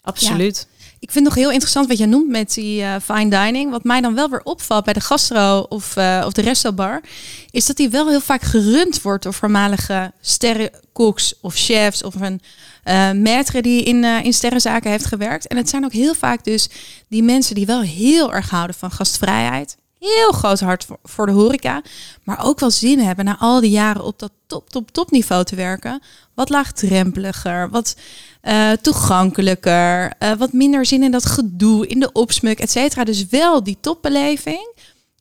Absoluut. 0.00 0.66
Ik 1.00 1.10
vind 1.10 1.24
het 1.24 1.34
nog 1.34 1.44
heel 1.44 1.52
interessant 1.52 1.88
wat 1.88 1.98
je 1.98 2.06
noemt 2.06 2.28
met 2.28 2.54
die 2.54 2.80
uh, 2.80 2.94
fine 3.02 3.30
dining. 3.30 3.70
Wat 3.70 3.84
mij 3.84 4.00
dan 4.00 4.14
wel 4.14 4.30
weer 4.30 4.42
opvalt 4.42 4.84
bij 4.84 4.92
de 4.92 5.00
gastro 5.00 5.66
of, 5.68 5.96
uh, 5.96 6.22
of 6.26 6.32
de 6.32 6.42
restobar, 6.42 7.02
is 7.50 7.66
dat 7.66 7.76
die 7.76 7.88
wel 7.88 8.08
heel 8.08 8.20
vaak 8.20 8.42
gerund 8.42 9.02
wordt 9.02 9.22
door 9.22 9.34
voormalige 9.34 10.12
sterrenkoks 10.20 11.34
of 11.40 11.54
chefs 11.54 12.02
of 12.02 12.14
een 12.14 12.40
uh, 12.84 13.10
maître 13.10 13.60
die 13.60 13.82
in, 13.82 14.04
in 14.04 14.32
sterrenzaken 14.32 14.90
heeft 14.90 15.06
gewerkt. 15.06 15.46
En 15.46 15.56
het 15.56 15.68
zijn 15.68 15.84
ook 15.84 15.92
heel 15.92 16.14
vaak 16.14 16.44
dus 16.44 16.68
die 17.08 17.22
mensen 17.22 17.54
die 17.54 17.66
wel 17.66 17.80
heel 17.80 18.34
erg 18.34 18.50
houden 18.50 18.76
van 18.76 18.90
gastvrijheid, 18.90 19.76
heel 19.98 20.32
groot 20.32 20.60
hart 20.60 20.86
voor 21.02 21.26
de 21.26 21.32
horeca, 21.32 21.82
maar 22.24 22.44
ook 22.44 22.60
wel 22.60 22.70
zin 22.70 22.98
hebben 22.98 23.24
na 23.24 23.38
al 23.38 23.60
die 23.60 23.70
jaren 23.70 24.04
op 24.04 24.18
dat 24.18 24.30
top, 24.46 24.70
top, 24.70 24.90
top 24.90 25.10
niveau 25.10 25.44
te 25.44 25.56
werken. 25.56 26.02
Wat 26.34 26.48
laagdrempeliger, 26.48 27.70
wat 27.70 27.96
uh, 28.42 28.70
toegankelijker, 28.70 30.12
uh, 30.22 30.32
wat 30.32 30.52
minder 30.52 30.86
zin 30.86 31.02
in 31.02 31.10
dat 31.10 31.26
gedoe, 31.26 31.86
in 31.86 32.00
de 32.00 32.12
opsmuk, 32.12 32.58
et 32.58 32.70
cetera. 32.70 33.04
Dus 33.04 33.26
wel 33.26 33.62
die 33.62 33.78
topbeleving, 33.80 34.74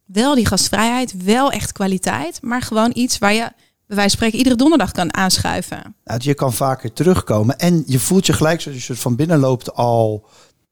wel 0.05 0.35
die 0.35 0.45
gastvrijheid, 0.45 1.23
wel 1.23 1.51
echt 1.51 1.71
kwaliteit, 1.71 2.39
maar 2.41 2.61
gewoon 2.61 2.91
iets 2.93 3.17
waar 3.17 3.33
je 3.33 3.51
bij 3.87 3.95
wijze 3.95 4.17
van 4.17 4.17
spreken 4.17 4.37
iedere 4.37 4.55
donderdag 4.55 4.91
kan 4.91 5.13
aanschuiven. 5.13 5.95
Nou, 6.03 6.19
je 6.23 6.33
kan 6.33 6.53
vaker 6.53 6.93
terugkomen 6.93 7.57
en 7.57 7.83
je 7.85 7.99
voelt 7.99 8.25
je 8.25 8.33
gelijk 8.33 8.61
zoals 8.61 8.87
je 8.87 8.95
van 8.95 9.15
binnen 9.15 9.39
loopt 9.39 9.73
al 9.73 10.25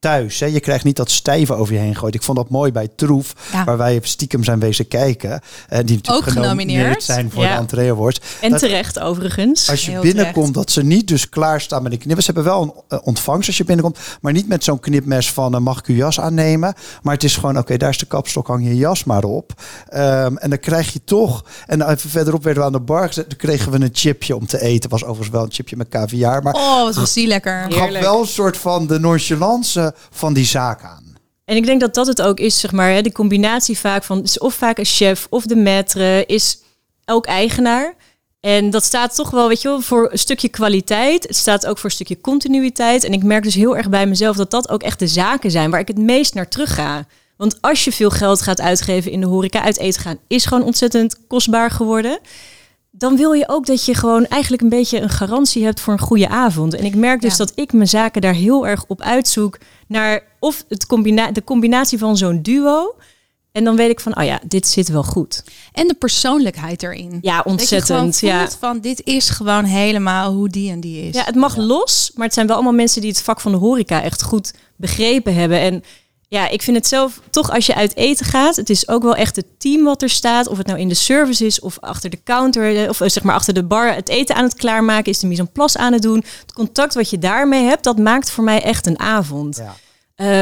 thuis. 0.06 0.40
Hè? 0.40 0.46
Je 0.46 0.60
krijgt 0.60 0.84
niet 0.84 0.96
dat 0.96 1.12
stijve 1.12 1.54
over 1.54 1.74
je 1.74 1.80
heen 1.80 1.94
gegooid. 1.94 2.16
Ik 2.16 2.24
vond 2.24 2.38
dat 2.38 2.50
mooi 2.50 2.72
bij 2.72 2.88
Troef, 2.96 3.34
waar 3.66 3.78
wij 3.78 4.00
stiekem 4.02 4.44
zijn 4.44 4.60
wezen 4.60 4.88
kijken. 4.88 5.32
En 5.32 5.42
eh, 5.68 5.86
die 5.86 5.96
natuurlijk 5.96 6.28
Ook 6.28 6.34
genomineerd 6.34 7.04
zijn 7.04 7.32
voor 7.32 7.44
de 7.44 7.50
entree 7.50 7.92
awards. 7.92 8.20
En 8.42 8.58
terecht 8.58 9.00
overigens. 9.00 9.70
Als 9.70 9.86
je 9.86 10.00
binnenkomt, 10.00 10.54
dat 10.54 10.72
ze 10.72 10.84
niet 10.84 11.08
dus 11.08 11.30
klaarstaan 11.30 11.84
met 11.84 11.92
een 11.92 11.98
knip. 11.98 12.20
Ze 12.20 12.26
hebben 12.26 12.44
wel 12.44 12.62
een 12.62 12.98
uh, 12.98 13.00
ontvangst 13.04 13.48
als 13.48 13.58
je 13.58 13.64
binnenkomt, 13.64 14.00
maar 14.22 14.34
niet 14.34 14.48
met 14.48 14.64
zo'n 14.64 14.80
knipmes 14.80 15.32
van 15.32 15.56
uh, 15.56 15.62
mag 15.62 15.80
ik 15.80 15.86
uw 15.86 15.96
jas 15.96 16.20
aannemen. 16.20 16.74
Maar 17.02 17.14
het 17.14 17.24
is 17.24 17.36
gewoon, 17.36 17.58
oké, 17.58 17.78
daar 17.78 17.90
is 17.90 17.98
de 17.98 18.06
kapstok, 18.06 18.48
hang 18.48 18.68
je 18.68 18.76
jas 18.76 19.04
maar 19.04 19.24
op. 19.24 19.54
Um, 19.94 20.38
en 20.38 20.50
dan 20.50 20.60
krijg 20.60 20.94
je 20.94 21.04
toch, 21.04 21.46
en 21.66 21.90
even 21.90 22.10
verderop 22.10 22.44
werden 22.44 22.62
we 22.62 22.68
aan 22.68 22.74
de 22.74 22.80
bar 22.80 23.08
gezet, 23.08 23.30
toen 23.30 23.38
kregen 23.38 23.72
we 23.72 23.80
een 23.80 23.90
chipje 23.94 24.36
om 24.36 24.46
te 24.46 24.62
eten. 24.62 24.90
Was 24.90 25.04
overigens 25.04 25.30
wel 25.30 25.44
een 25.44 25.52
chipje 25.52 25.76
met 25.76 25.90
caviar. 25.90 26.44
Maar 26.44 26.54
oh, 26.54 26.84
wat 26.84 26.96
was 26.96 27.14
die 27.14 27.28
lekker. 27.28 27.66
Gaf 27.70 27.90
wel 27.90 28.20
een 28.20 28.28
soort 28.28 28.58
van 28.58 28.88
de 28.88 29.00
nonchalance 29.00 29.95
van 30.10 30.34
die 30.34 30.46
zaak 30.46 30.84
aan. 30.84 31.16
En 31.46 31.56
ik 31.56 31.66
denk 31.66 31.80
dat 31.80 31.94
dat 31.94 32.08
het 32.08 32.22
ook 32.22 32.40
is, 32.40 32.60
zeg 32.60 32.72
maar, 32.72 32.92
hè, 32.92 33.02
de 33.02 33.12
combinatie 33.12 33.78
vaak 33.78 34.04
van 34.04 34.24
is 34.24 34.38
of 34.38 34.54
vaak 34.54 34.78
een 34.78 34.86
chef 34.86 35.28
of 35.30 35.46
de 35.46 35.56
maître 35.56 36.26
is 36.26 36.60
elk 37.06 37.26
eigenaar. 37.26 37.96
En 38.40 38.70
dat 38.70 38.84
staat 38.84 39.16
toch 39.16 39.30
wel, 39.30 39.48
weet 39.48 39.62
je 39.62 39.68
wel, 39.68 39.82
voor 39.82 40.12
een 40.12 40.20
stukje 40.20 40.50
kwaliteit. 40.50 41.24
Het 41.24 41.36
staat 41.36 41.66
ook 41.66 41.78
voor 41.78 41.90
een 41.90 41.96
stukje 41.96 42.22
continuïteit. 42.22 43.04
En 43.04 43.14
ik 43.14 43.24
merk 43.24 43.44
dus 43.44 43.56
heel 43.56 43.78
erg 43.78 43.90
bij 43.90 44.08
mezelf 44.08 44.36
dat 44.36 44.52
dat 44.52 44.70
ook 44.70 44.84
echt 44.84 45.00
de 45.00 45.08
zaken 45.08 45.52
zijn 45.52 45.72
waar 45.72 45.80
ik 45.80 45.88
het 45.88 45.98
meest 45.98 46.34
naar 46.34 46.48
terug 46.48 46.76
ga. 46.76 47.06
Want 47.38 47.62
als 47.62 47.84
je 47.84 47.92
veel 47.92 48.10
geld 48.10 48.42
gaat 48.42 48.62
uitgeven 48.62 49.12
in 49.12 49.20
de 49.20 49.28
horeca, 49.28 49.62
uit 49.62 49.80
eten 49.80 50.02
gaan, 50.02 50.18
is 50.28 50.46
gewoon 50.46 50.64
ontzettend 50.64 51.18
kostbaar 51.28 51.72
geworden 51.72 52.20
dan 52.98 53.16
wil 53.16 53.32
je 53.32 53.50
ook 53.50 53.66
dat 53.66 53.86
je 53.86 53.94
gewoon 53.94 54.26
eigenlijk 54.26 54.62
een 54.62 54.70
beetje 54.70 55.00
een 55.00 55.10
garantie 55.10 55.64
hebt 55.64 55.80
voor 55.80 55.94
een 55.94 56.00
goede 56.00 56.30
avond. 56.30 56.74
En 56.74 56.84
ik 56.84 56.96
merk 56.96 57.22
dus 57.22 57.38
dat 57.38 57.52
ik 57.56 57.74
mijn 57.74 57.88
zaken 57.88 58.22
daar 58.22 58.34
heel 58.34 58.68
erg 58.68 58.86
op 58.88 59.02
uitzoek 59.02 59.58
naar 59.88 60.24
of 60.40 60.66
het 60.70 60.86
combina 60.86 61.32
de 61.32 61.44
combinatie 61.44 61.98
van 61.98 62.18
zo'n 62.18 62.42
duo. 62.42 62.96
En 63.52 63.64
dan 63.64 63.76
weet 63.76 63.90
ik 63.90 64.00
van, 64.00 64.18
oh 64.18 64.24
ja, 64.24 64.40
dit 64.48 64.68
zit 64.68 64.88
wel 64.88 65.04
goed. 65.04 65.44
En 65.72 65.88
de 65.88 65.94
persoonlijkheid 65.94 66.84
erin. 66.84 67.18
Ja, 67.22 67.42
ontzettend. 67.46 68.20
ja. 68.20 68.50
van, 68.60 68.80
dit 68.80 69.02
is 69.04 69.30
gewoon 69.30 69.64
helemaal 69.64 70.34
hoe 70.34 70.50
die 70.50 70.72
en 70.72 70.80
die 70.80 71.08
is. 71.08 71.16
Ja, 71.16 71.24
het 71.24 71.36
mag 71.36 71.56
los, 71.56 72.12
maar 72.16 72.26
het 72.26 72.34
zijn 72.34 72.48
wel 72.48 72.56
allemaal 72.56 72.74
mensen 72.74 73.02
die 73.02 73.10
het 73.10 73.22
vak 73.22 73.42
van 73.42 73.52
de 73.52 73.58
horeca 73.58 74.02
echt 74.02 74.24
goed 74.24 74.54
begrepen 74.76 75.36
hebben. 75.36 75.60
En 75.60 75.84
ja, 76.28 76.50
ik 76.50 76.62
vind 76.62 76.78
het 76.78 76.88
zelf 76.88 77.22
toch 77.30 77.52
als 77.52 77.66
je 77.66 77.76
uit 77.76 77.96
eten 77.96 78.26
gaat, 78.26 78.56
het 78.56 78.70
is 78.70 78.88
ook 78.88 79.04
wel 79.04 79.16
echt 79.16 79.36
het 79.36 79.46
team 79.58 79.84
wat 79.84 80.02
er 80.02 80.10
staat. 80.10 80.48
Of 80.48 80.58
het 80.58 80.68
nou 80.68 80.80
in 80.80 80.88
de 80.88 80.96
service 80.96 81.46
is 81.46 81.60
of 81.60 81.78
achter 81.80 82.10
de 82.10 82.24
counter 82.24 82.84
eh, 82.84 82.90
of 82.90 83.02
eh, 83.02 83.10
zeg 83.10 83.24
maar 83.24 83.36
achter 83.36 83.54
de 83.54 83.64
bar 83.64 83.94
het 83.94 84.10
eten 84.10 84.36
aan 84.36 84.44
het 84.44 84.56
klaarmaken 84.56 85.12
is, 85.12 85.20
de 85.20 85.28
mise 85.28 85.42
en 85.42 85.52
place 85.52 85.78
aan 85.78 85.94
het 85.94 86.02
doen. 86.02 86.24
Het 86.42 86.54
contact 86.54 86.94
wat 86.94 87.10
je 87.10 87.20
daarmee 87.20 87.64
hebt, 87.64 87.84
dat 87.84 87.98
maakt 87.98 88.32
voor 88.32 88.44
mij 88.44 88.62
echt 88.62 88.86
een 88.86 89.00
avond. 89.00 89.58
Ja. 89.58 89.76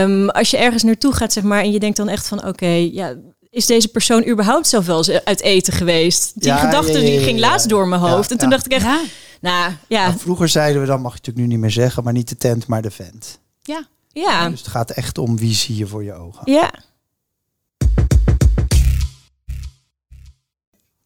Um, 0.04 0.30
als 0.30 0.52
je 0.52 0.58
ergens 0.58 0.84
naartoe 0.84 1.14
gaat, 1.14 1.34
zeg 1.34 1.44
maar, 1.44 1.62
en 1.62 1.72
je 1.72 1.80
denkt 1.80 1.98
dan 1.98 2.10
echt 2.10 2.28
van 2.28 2.48
oké, 2.48 2.90
ja, 2.92 3.16
is 3.50 3.66
deze 3.66 3.88
persoon 3.88 4.28
überhaupt 4.28 4.68
zelf 4.68 4.86
wel 4.86 4.98
eens 4.98 5.24
uit 5.24 5.42
eten 5.42 5.74
geweest? 5.74 6.32
Die 6.36 6.50
ja, 6.50 6.58
gedachte 6.58 7.00
die 7.00 7.20
ging 7.20 7.40
laatst 7.40 7.70
door 7.70 7.88
mijn 7.88 8.02
hoofd. 8.02 8.32
en 8.32 8.38
toen 8.38 8.50
dacht 8.50 8.66
ik 8.66 8.72
echt, 8.72 8.86
nou 9.42 9.72
ja. 9.88 10.08
Nou, 10.08 10.20
vroeger 10.20 10.50
zeiden 10.50 10.82
we 10.82 10.88
dan, 10.88 11.02
mag 11.02 11.12
je 11.12 11.18
natuurlijk 11.18 11.46
nu 11.46 11.52
niet 11.52 11.62
meer 11.62 11.72
zeggen, 11.72 12.04
maar 12.04 12.14
niet 12.14 12.30
de 12.30 12.38
tent, 12.38 12.68
maar 12.68 12.82
de 12.82 12.92
vent. 12.92 13.40
Ja. 13.62 13.88
Ja. 14.14 14.50
Dus 14.50 14.60
het 14.60 14.68
gaat 14.68 14.92
echt 14.92 15.18
om 15.18 15.38
wie 15.38 15.54
zie 15.54 15.76
je 15.76 15.88
voor 15.88 16.04
je 16.04 16.14
ogen. 16.14 16.52
Ja. 16.52 16.74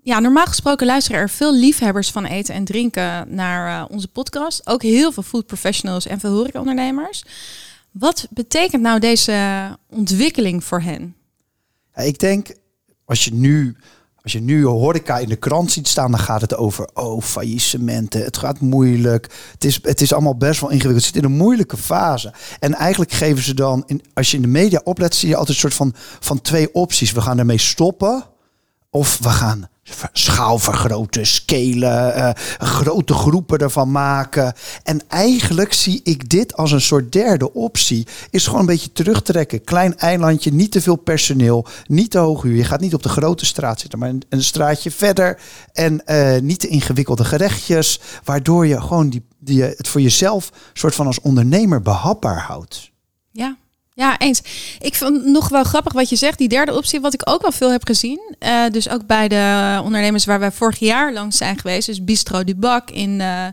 Ja, 0.02 0.20
normaal 0.20 0.46
gesproken 0.46 0.88
luisteren 0.88 1.20
er 1.20 1.30
veel 1.30 1.56
liefhebbers 1.56 2.12
van 2.12 2.26
eten 2.26 2.54
en 2.54 2.66
drinken 2.66 3.36
naar 3.36 3.82
uh, 3.82 3.86
onze 3.90 4.08
podcast. 4.08 4.68
Ook 4.68 4.82
heel 4.82 5.12
veel 5.12 5.24
food 5.24 5.46
professionals 5.46 6.06
en 6.06 6.20
veel 6.20 6.32
horecaondernemers. 6.32 7.24
Wat 7.92 8.28
betekent 8.30 8.82
nou 8.82 9.00
deze 9.00 9.68
ontwikkeling 9.90 10.64
voor 10.64 10.82
hen? 10.82 11.16
Ja, 11.96 12.02
ik 12.02 12.20
denk, 12.20 12.56
als 13.06 13.26
je 13.26 13.34
nu 13.34 13.78
als 14.28 14.36
je 14.36 14.42
nu 14.42 14.66
horeca 14.66 15.18
in 15.18 15.30
de 15.30 15.36
krant 15.36 15.72
ziet 15.72 15.88
staan, 15.88 16.12
dan 16.12 16.20
gaat 16.20 16.42
het 16.42 16.56
over 16.56 16.90
oh, 16.94 17.22
faillissementen. 17.22 18.24
Het 18.24 18.38
gaat 18.38 18.60
moeilijk. 18.60 19.28
Het 19.52 19.64
is, 19.64 19.80
het 19.82 20.02
is 20.02 20.14
allemaal 20.14 20.38
best 20.38 20.62
wel 20.62 20.70
ingewikkeld. 20.70 21.06
Het 21.06 21.14
zit 21.16 21.24
in 21.24 21.30
een 21.30 21.38
moeilijke 21.38 21.78
fase. 21.78 22.34
En 22.60 22.74
eigenlijk 22.74 23.12
geven 23.12 23.44
ze 23.44 23.54
dan, 23.54 23.84
in, 23.86 24.02
als 24.14 24.32
je 24.32 24.36
in 24.36 24.42
de 24.42 24.48
media 24.48 24.82
oplet, 24.84 25.16
zie 25.16 25.30
je 25.30 25.36
altijd 25.36 25.54
een 25.54 25.62
soort 25.62 25.74
van, 25.74 25.94
van 26.20 26.42
twee 26.42 26.74
opties. 26.74 27.12
We 27.12 27.22
gaan 27.22 27.40
ermee 27.40 27.58
stoppen. 27.58 28.24
Of 28.90 29.18
we 29.18 29.30
gaan 29.30 29.68
schaal 30.12 30.60
vergroten, 30.60 31.28
scalen, 31.28 32.18
uh, 32.18 32.30
grote 32.58 33.14
groepen 33.14 33.58
ervan 33.58 33.92
maken. 33.92 34.54
En 34.84 35.02
eigenlijk 35.08 35.74
zie 35.74 36.02
ik 36.04 36.30
dit 36.30 36.56
als 36.56 36.72
een 36.72 36.82
soort 36.82 37.12
derde 37.12 37.54
optie. 37.54 38.08
Is 38.30 38.46
gewoon 38.46 38.60
een 38.60 38.66
beetje 38.66 38.92
terugtrekken. 38.92 39.64
Klein 39.64 39.98
eilandje, 39.98 40.54
niet 40.54 40.72
te 40.72 40.82
veel 40.82 40.96
personeel, 40.96 41.66
niet 41.86 42.12
te 42.12 42.18
hoog 42.18 42.42
huur. 42.42 42.56
Je 42.56 42.64
gaat 42.64 42.80
niet 42.80 42.94
op 42.94 43.04
de 43.04 43.10
grote 43.10 43.46
straat 43.46 43.80
zitten, 43.80 44.00
maar 44.00 44.10
een, 44.10 44.24
een 44.30 44.44
straatje 44.44 44.92
verder. 44.92 45.40
En 45.74 46.02
uh, 46.06 46.38
niet 46.40 46.60
te 46.60 46.68
ingewikkelde 46.68 47.26
gerechtjes, 47.26 48.00
waardoor 48.24 48.68
je 48.68 48.82
gewoon 48.82 49.10
die, 49.10 49.26
die, 49.40 49.64
het 49.64 49.88
voor 49.88 50.02
jezelf 50.02 50.52
soort 50.74 50.96
van 50.96 51.08
als 51.08 51.22
ondernemer 51.22 51.82
behapbaar 51.82 52.40
houdt. 52.40 52.92
Ja, 53.32 53.58
ja, 53.98 54.18
eens. 54.20 54.42
Ik 54.80 54.96
vind 54.96 55.26
nog 55.26 55.50
wel 55.50 55.64
grappig 55.64 55.94
wat 55.94 56.10
je 56.10 56.16
zegt. 56.16 56.38
Die 56.38 56.48
derde 56.48 56.76
optie, 56.76 57.00
wat 57.00 57.14
ik 57.14 57.30
ook 57.30 57.42
wel 57.42 57.52
veel 57.52 57.72
heb 57.72 57.86
gezien. 57.86 58.36
Uh, 58.40 58.68
dus 58.72 58.90
ook 58.90 59.06
bij 59.06 59.28
de 59.28 59.80
ondernemers 59.84 60.26
waar 60.26 60.40
wij 60.40 60.52
vorig 60.52 60.80
jaar 60.80 61.14
langs 61.14 61.38
zijn 61.38 61.58
geweest. 61.58 61.88
Dus 61.88 62.04
Bistro 62.04 62.44
du 62.44 62.56
Bac 62.56 62.92
in 62.92 63.20
uh, 63.20 63.46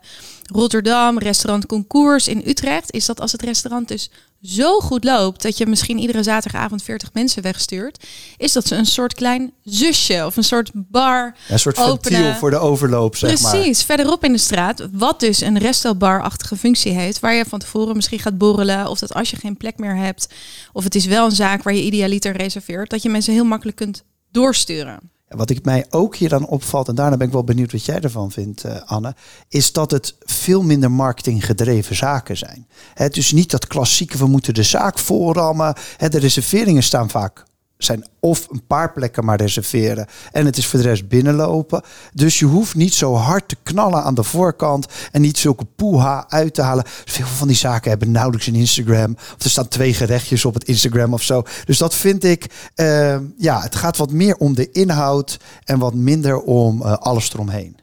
Rotterdam, 0.43 1.19
restaurant 1.19 1.67
Concours 1.67 2.29
in 2.29 2.43
Utrecht. 2.47 2.93
Is 2.93 3.07
dat 3.07 3.21
als 3.21 3.33
het 3.33 3.43
restaurant 3.43 3.89
dus 3.89 4.11
zo 4.45 4.81
goed 4.81 5.05
loopt 5.05 5.43
dat 5.43 5.59
je 5.59 5.67
misschien 5.67 5.99
iedere 5.99 6.23
zaterdagavond 6.23 6.83
40 6.83 7.13
mensen 7.13 7.43
wegstuurt, 7.43 8.05
is 8.37 8.53
dat 8.53 8.67
ze 8.67 8.75
een 8.75 8.87
soort 8.87 9.15
klein 9.15 9.53
zusje 9.63 10.27
of 10.27 10.37
een 10.37 10.45
soort 10.45 10.71
bar. 10.75 11.37
Ja, 11.47 11.53
een 11.53 11.59
soort 11.59 11.79
openen. 11.79 12.19
ventiel 12.19 12.39
voor 12.39 12.51
de 12.51 12.59
overloop, 12.59 13.17
zeg 13.17 13.29
Precies, 13.29 13.47
maar. 13.47 13.61
Precies, 13.61 13.83
verderop 13.83 14.25
in 14.25 14.33
de 14.33 14.39
straat, 14.39 14.89
wat 14.93 15.21
dus 15.21 15.41
een 15.41 15.59
restaurantbar-achtige 15.59 16.57
functie 16.57 16.93
heeft, 16.93 17.21
waar 17.21 17.35
je 17.35 17.45
van 17.45 17.59
tevoren 17.59 17.97
misschien 17.97 18.19
gaat 18.19 18.39
borrelen, 18.39 18.89
of 18.89 18.99
dat 18.99 19.15
als 19.15 19.31
je 19.31 19.37
geen 19.37 19.57
plek 19.57 19.79
meer 19.79 19.97
hebt, 19.97 20.29
of 20.73 20.85
het 20.85 20.95
is 20.95 21.07
wel 21.07 21.25
een 21.25 21.33
zaak 21.33 21.63
waar 21.63 21.75
je 21.75 21.83
idealiter 21.83 22.37
reserveert, 22.37 22.91
dat 22.91 23.03
je 23.03 23.09
mensen 23.09 23.33
heel 23.33 23.45
makkelijk 23.45 23.77
kunt 23.77 24.05
doorsturen. 24.31 25.13
Wat 25.29 25.51
ik 25.51 25.65
mij 25.65 25.87
ook 25.91 26.17
hier 26.17 26.29
dan 26.29 26.47
opvalt, 26.47 26.89
en 26.89 26.95
daarna 26.95 27.17
ben 27.17 27.27
ik 27.27 27.33
wel 27.33 27.45
benieuwd 27.45 27.73
wat 27.73 27.85
jij 27.85 28.01
ervan 28.01 28.31
vindt, 28.31 28.65
uh, 28.65 28.83
Anne, 28.85 29.15
is 29.49 29.73
dat 29.73 29.91
het 29.91 30.17
veel 30.21 30.63
minder 30.63 30.91
marketinggedreven 30.91 31.97
zaken 31.97 32.37
zijn. 32.37 32.67
Het 32.95 33.15
dus 33.15 33.33
niet 33.33 33.51
dat 33.51 33.67
klassieke, 33.67 34.19
we 34.19 34.27
moeten 34.27 34.55
de 34.55 34.63
zaak 34.63 34.99
voorrammen. 34.99 35.75
He, 35.97 36.09
de 36.09 36.19
reserveringen 36.19 36.83
staan 36.83 37.11
vaak 37.11 37.45
zijn 37.79 38.07
of 38.21 38.47
een 38.51 38.67
paar 38.67 38.93
plekken 38.93 39.25
maar 39.25 39.41
reserveren. 39.41 40.07
En 40.33 40.47
het 40.47 40.57
is 40.57 40.67
voor 40.67 40.79
de 40.79 40.85
rest 40.89 41.09
binnenlopen. 41.09 41.83
Dus 42.13 42.39
je 42.39 42.45
hoeft 42.45 42.75
niet 42.75 42.95
zo 42.95 43.15
hard 43.15 43.49
te 43.49 43.57
knallen 43.63 44.03
aan 44.03 44.15
de 44.15 44.23
voorkant. 44.23 44.87
En 45.13 45.21
niet 45.21 45.39
zulke 45.39 45.65
poeha 45.65 46.25
uit 46.29 46.55
te 46.55 46.63
halen. 46.63 46.85
Veel 46.87 47.27
van 47.27 47.49
die 47.49 47.57
zaken 47.57 47.91
hebben 47.91 48.11
nauwelijks 48.11 48.47
een 48.47 48.55
Instagram. 48.55 49.17
Of 49.37 49.45
er 49.45 49.51
staan 49.51 49.69
twee 49.69 49.95
gerechtjes 49.95 50.45
op 50.45 50.55
het 50.55 50.65
Instagram 50.65 51.13
of 51.13 51.23
zo. 51.23 51.43
Dus 51.65 51.79
dat 51.79 51.95
vind 51.95 52.25
ik. 52.25 52.47
Uh, 52.77 53.17
ja, 53.39 53.61
het 53.61 53.75
gaat 53.75 53.97
wat 53.97 54.11
meer 54.11 54.37
om 54.37 54.55
de 54.55 54.71
inhoud. 54.71 55.39
En 55.65 55.79
wat 55.79 55.95
minder 55.95 56.41
om 56.41 56.83
uh, 56.83 56.93
alles 56.93 57.33
eromheen. 57.33 57.77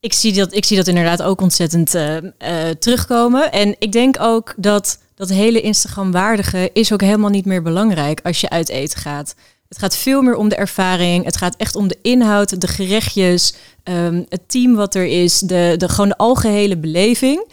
Ik 0.00 0.12
zie, 0.12 0.32
dat, 0.32 0.54
ik 0.54 0.64
zie 0.64 0.76
dat 0.76 0.86
inderdaad 0.86 1.22
ook 1.22 1.40
ontzettend 1.40 1.94
uh, 1.94 2.16
terugkomen. 2.78 3.52
En 3.52 3.76
ik 3.78 3.92
denk 3.92 4.16
ook 4.20 4.54
dat 4.56 4.98
dat 5.28 5.36
hele 5.36 5.60
Instagram-waardige 5.60 6.70
is 6.72 6.92
ook 6.92 7.00
helemaal 7.00 7.30
niet 7.30 7.44
meer 7.44 7.62
belangrijk 7.62 8.20
als 8.22 8.40
je 8.40 8.50
uit 8.50 8.68
eten 8.68 8.98
gaat. 8.98 9.34
Het 9.68 9.78
gaat 9.78 9.96
veel 9.96 10.22
meer 10.22 10.34
om 10.34 10.48
de 10.48 10.54
ervaring. 10.54 11.24
Het 11.24 11.36
gaat 11.36 11.56
echt 11.56 11.76
om 11.76 11.88
de 11.88 11.98
inhoud, 12.02 12.60
de 12.60 12.66
gerechtjes, 12.66 13.54
um, 13.84 14.26
het 14.28 14.40
team 14.46 14.74
wat 14.74 14.94
er 14.94 15.06
is, 15.06 15.38
de, 15.38 15.74
de 15.76 15.88
gewoon 15.88 16.08
de 16.08 16.16
algehele 16.16 16.76
beleving. 16.76 17.44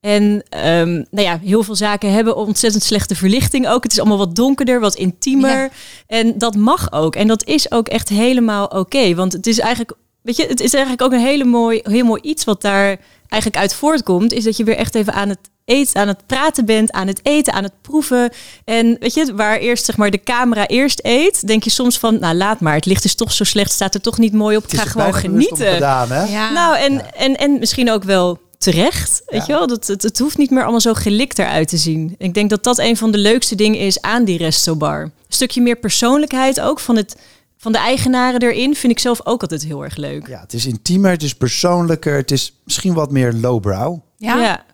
En 0.00 0.22
um, 0.66 1.06
nou 1.10 1.26
ja, 1.26 1.38
heel 1.44 1.62
veel 1.62 1.76
zaken 1.76 2.12
hebben 2.12 2.36
ontzettend 2.36 2.82
slechte 2.82 3.14
verlichting 3.14 3.68
ook. 3.68 3.82
Het 3.82 3.92
is 3.92 3.98
allemaal 3.98 4.18
wat 4.18 4.36
donkerder, 4.36 4.80
wat 4.80 4.94
intiemer. 4.94 5.70
En 6.06 6.38
dat 6.38 6.56
mag 6.56 6.92
ook. 6.92 7.16
En 7.16 7.26
dat 7.26 7.44
is 7.44 7.70
ook 7.70 7.88
echt 7.88 8.08
helemaal 8.08 8.66
oké. 8.66 9.14
want 9.14 9.32
het 9.32 9.46
is 9.46 9.58
eigenlijk, 9.58 9.92
weet 10.28 10.36
je, 10.36 10.46
het 10.46 10.60
is 10.60 10.72
eigenlijk 10.72 11.02
ook 11.02 11.12
een 11.12 11.26
hele 11.26 11.44
mooi, 11.44 11.80
heel 11.82 12.04
mooi 12.04 12.20
iets 12.22 12.44
wat 12.44 12.62
daar 12.62 12.96
eigenlijk 13.28 13.62
uit 13.62 13.74
voortkomt. 13.74 14.32
Is 14.32 14.44
dat 14.44 14.56
je 14.56 14.64
weer 14.64 14.76
echt 14.76 14.94
even 14.94 15.12
aan 15.12 15.28
het 15.28 15.38
eten, 15.64 16.00
aan 16.00 16.08
het 16.08 16.26
praten 16.26 16.64
bent, 16.64 16.92
aan 16.92 17.06
het 17.06 17.20
eten, 17.22 17.52
aan 17.52 17.62
het 17.62 17.72
proeven. 17.82 18.30
En 18.64 18.96
weet 19.00 19.14
je, 19.14 19.34
waar 19.34 19.58
eerst 19.58 19.84
zeg 19.84 19.96
maar 19.96 20.10
de 20.10 20.22
camera 20.22 20.66
eerst 20.66 21.00
eet, 21.02 21.46
denk 21.46 21.62
je 21.62 21.70
soms 21.70 21.98
van, 21.98 22.18
nou 22.18 22.34
laat 22.34 22.60
maar, 22.60 22.74
het 22.74 22.86
licht 22.86 23.04
is 23.04 23.14
toch 23.14 23.32
zo 23.32 23.44
slecht, 23.44 23.72
staat 23.72 23.94
er 23.94 24.00
toch 24.00 24.18
niet 24.18 24.32
mooi 24.32 24.56
op. 24.56 24.64
Ik 24.64 24.78
ga 24.78 24.84
gewoon 24.84 25.14
genieten. 25.14 25.72
Gedaan, 25.72 26.10
hè? 26.10 26.24
Ja. 26.24 26.52
Nou, 26.52 26.76
en, 26.76 27.14
en, 27.14 27.36
en 27.36 27.58
misschien 27.58 27.90
ook 27.90 28.04
wel 28.04 28.38
terecht. 28.58 29.22
Weet 29.26 29.46
je 29.46 29.52
wel, 29.52 29.66
dat, 29.66 29.86
het, 29.86 30.02
het 30.02 30.18
hoeft 30.18 30.38
niet 30.38 30.50
meer 30.50 30.62
allemaal 30.62 30.80
zo 30.80 30.94
gelikt 30.94 31.38
eruit 31.38 31.68
te 31.68 31.76
zien. 31.76 32.14
Ik 32.18 32.34
denk 32.34 32.50
dat 32.50 32.64
dat 32.64 32.78
een 32.78 32.96
van 32.96 33.10
de 33.10 33.18
leukste 33.18 33.54
dingen 33.54 33.78
is 33.80 34.00
aan 34.00 34.24
die 34.24 34.38
restobar. 34.38 35.02
Een 35.02 35.12
stukje 35.28 35.62
meer 35.62 35.76
persoonlijkheid 35.76 36.60
ook 36.60 36.80
van 36.80 36.96
het 36.96 37.16
van 37.58 37.72
de 37.72 37.78
eigenaren 37.78 38.42
erin 38.42 38.74
vind 38.74 38.92
ik 38.92 38.98
zelf 38.98 39.20
ook 39.24 39.40
altijd 39.40 39.64
heel 39.64 39.84
erg 39.84 39.96
leuk. 39.96 40.28
Ja, 40.28 40.40
het 40.40 40.52
is 40.52 40.66
intiemer, 40.66 41.10
het 41.10 41.22
is 41.22 41.34
persoonlijker, 41.34 42.16
het 42.16 42.30
is 42.30 42.60
misschien 42.64 42.94
wat 42.94 43.10
meer 43.10 43.32
lowbrow. 43.32 43.98
Ja. 44.16 44.40
ja. 44.40 44.64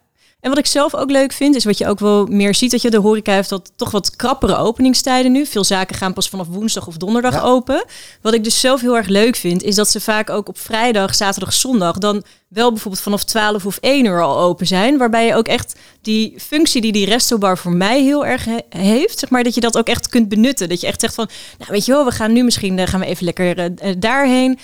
En 0.44 0.50
wat 0.50 0.58
ik 0.58 0.66
zelf 0.66 0.94
ook 0.94 1.10
leuk 1.10 1.32
vind, 1.32 1.54
is 1.54 1.64
wat 1.64 1.78
je 1.78 1.86
ook 1.86 1.98
wel 1.98 2.26
meer 2.26 2.54
ziet, 2.54 2.70
dat 2.70 2.82
je 2.82 2.90
de 2.90 2.96
horeca 2.96 3.32
heeft 3.32 3.48
dat 3.48 3.72
toch 3.76 3.90
wat 3.90 4.16
krappere 4.16 4.56
openingstijden 4.56 5.32
nu. 5.32 5.46
Veel 5.46 5.64
zaken 5.64 5.96
gaan 5.96 6.12
pas 6.12 6.28
vanaf 6.28 6.46
woensdag 6.46 6.86
of 6.86 6.96
donderdag 6.96 7.44
open. 7.44 7.84
Wat 8.20 8.34
ik 8.34 8.44
dus 8.44 8.60
zelf 8.60 8.80
heel 8.80 8.96
erg 8.96 9.06
leuk 9.06 9.36
vind, 9.36 9.62
is 9.62 9.74
dat 9.74 9.88
ze 9.88 10.00
vaak 10.00 10.30
ook 10.30 10.48
op 10.48 10.58
vrijdag, 10.58 11.14
zaterdag, 11.14 11.52
zondag 11.52 11.98
dan 11.98 12.22
wel 12.48 12.70
bijvoorbeeld 12.70 13.02
vanaf 13.02 13.24
12 13.24 13.66
of 13.66 13.78
1 13.80 14.04
uur 14.04 14.22
al 14.22 14.38
open 14.38 14.66
zijn. 14.66 14.98
Waarbij 14.98 15.26
je 15.26 15.34
ook 15.34 15.48
echt 15.48 15.74
die 16.02 16.34
functie 16.36 16.80
die 16.80 16.92
die 16.92 17.06
restobar 17.06 17.58
voor 17.58 17.72
mij 17.72 18.02
heel 18.02 18.26
erg 18.26 18.46
heeft, 18.68 19.18
zeg 19.18 19.30
maar, 19.30 19.42
dat 19.42 19.54
je 19.54 19.60
dat 19.60 19.78
ook 19.78 19.88
echt 19.88 20.08
kunt 20.08 20.28
benutten. 20.28 20.68
Dat 20.68 20.80
je 20.80 20.86
echt 20.86 21.00
zegt 21.00 21.14
van, 21.14 21.28
nou 21.58 21.70
weet 21.70 21.84
je 21.84 21.92
wel, 21.92 22.04
we 22.04 22.10
gaan 22.10 22.32
nu 22.32 22.42
misschien, 22.42 22.78
uh, 22.78 22.86
gaan 22.86 23.00
we 23.00 23.06
even 23.06 23.24
lekker 23.24 23.58
uh, 23.58 23.94
daarheen 23.98 24.58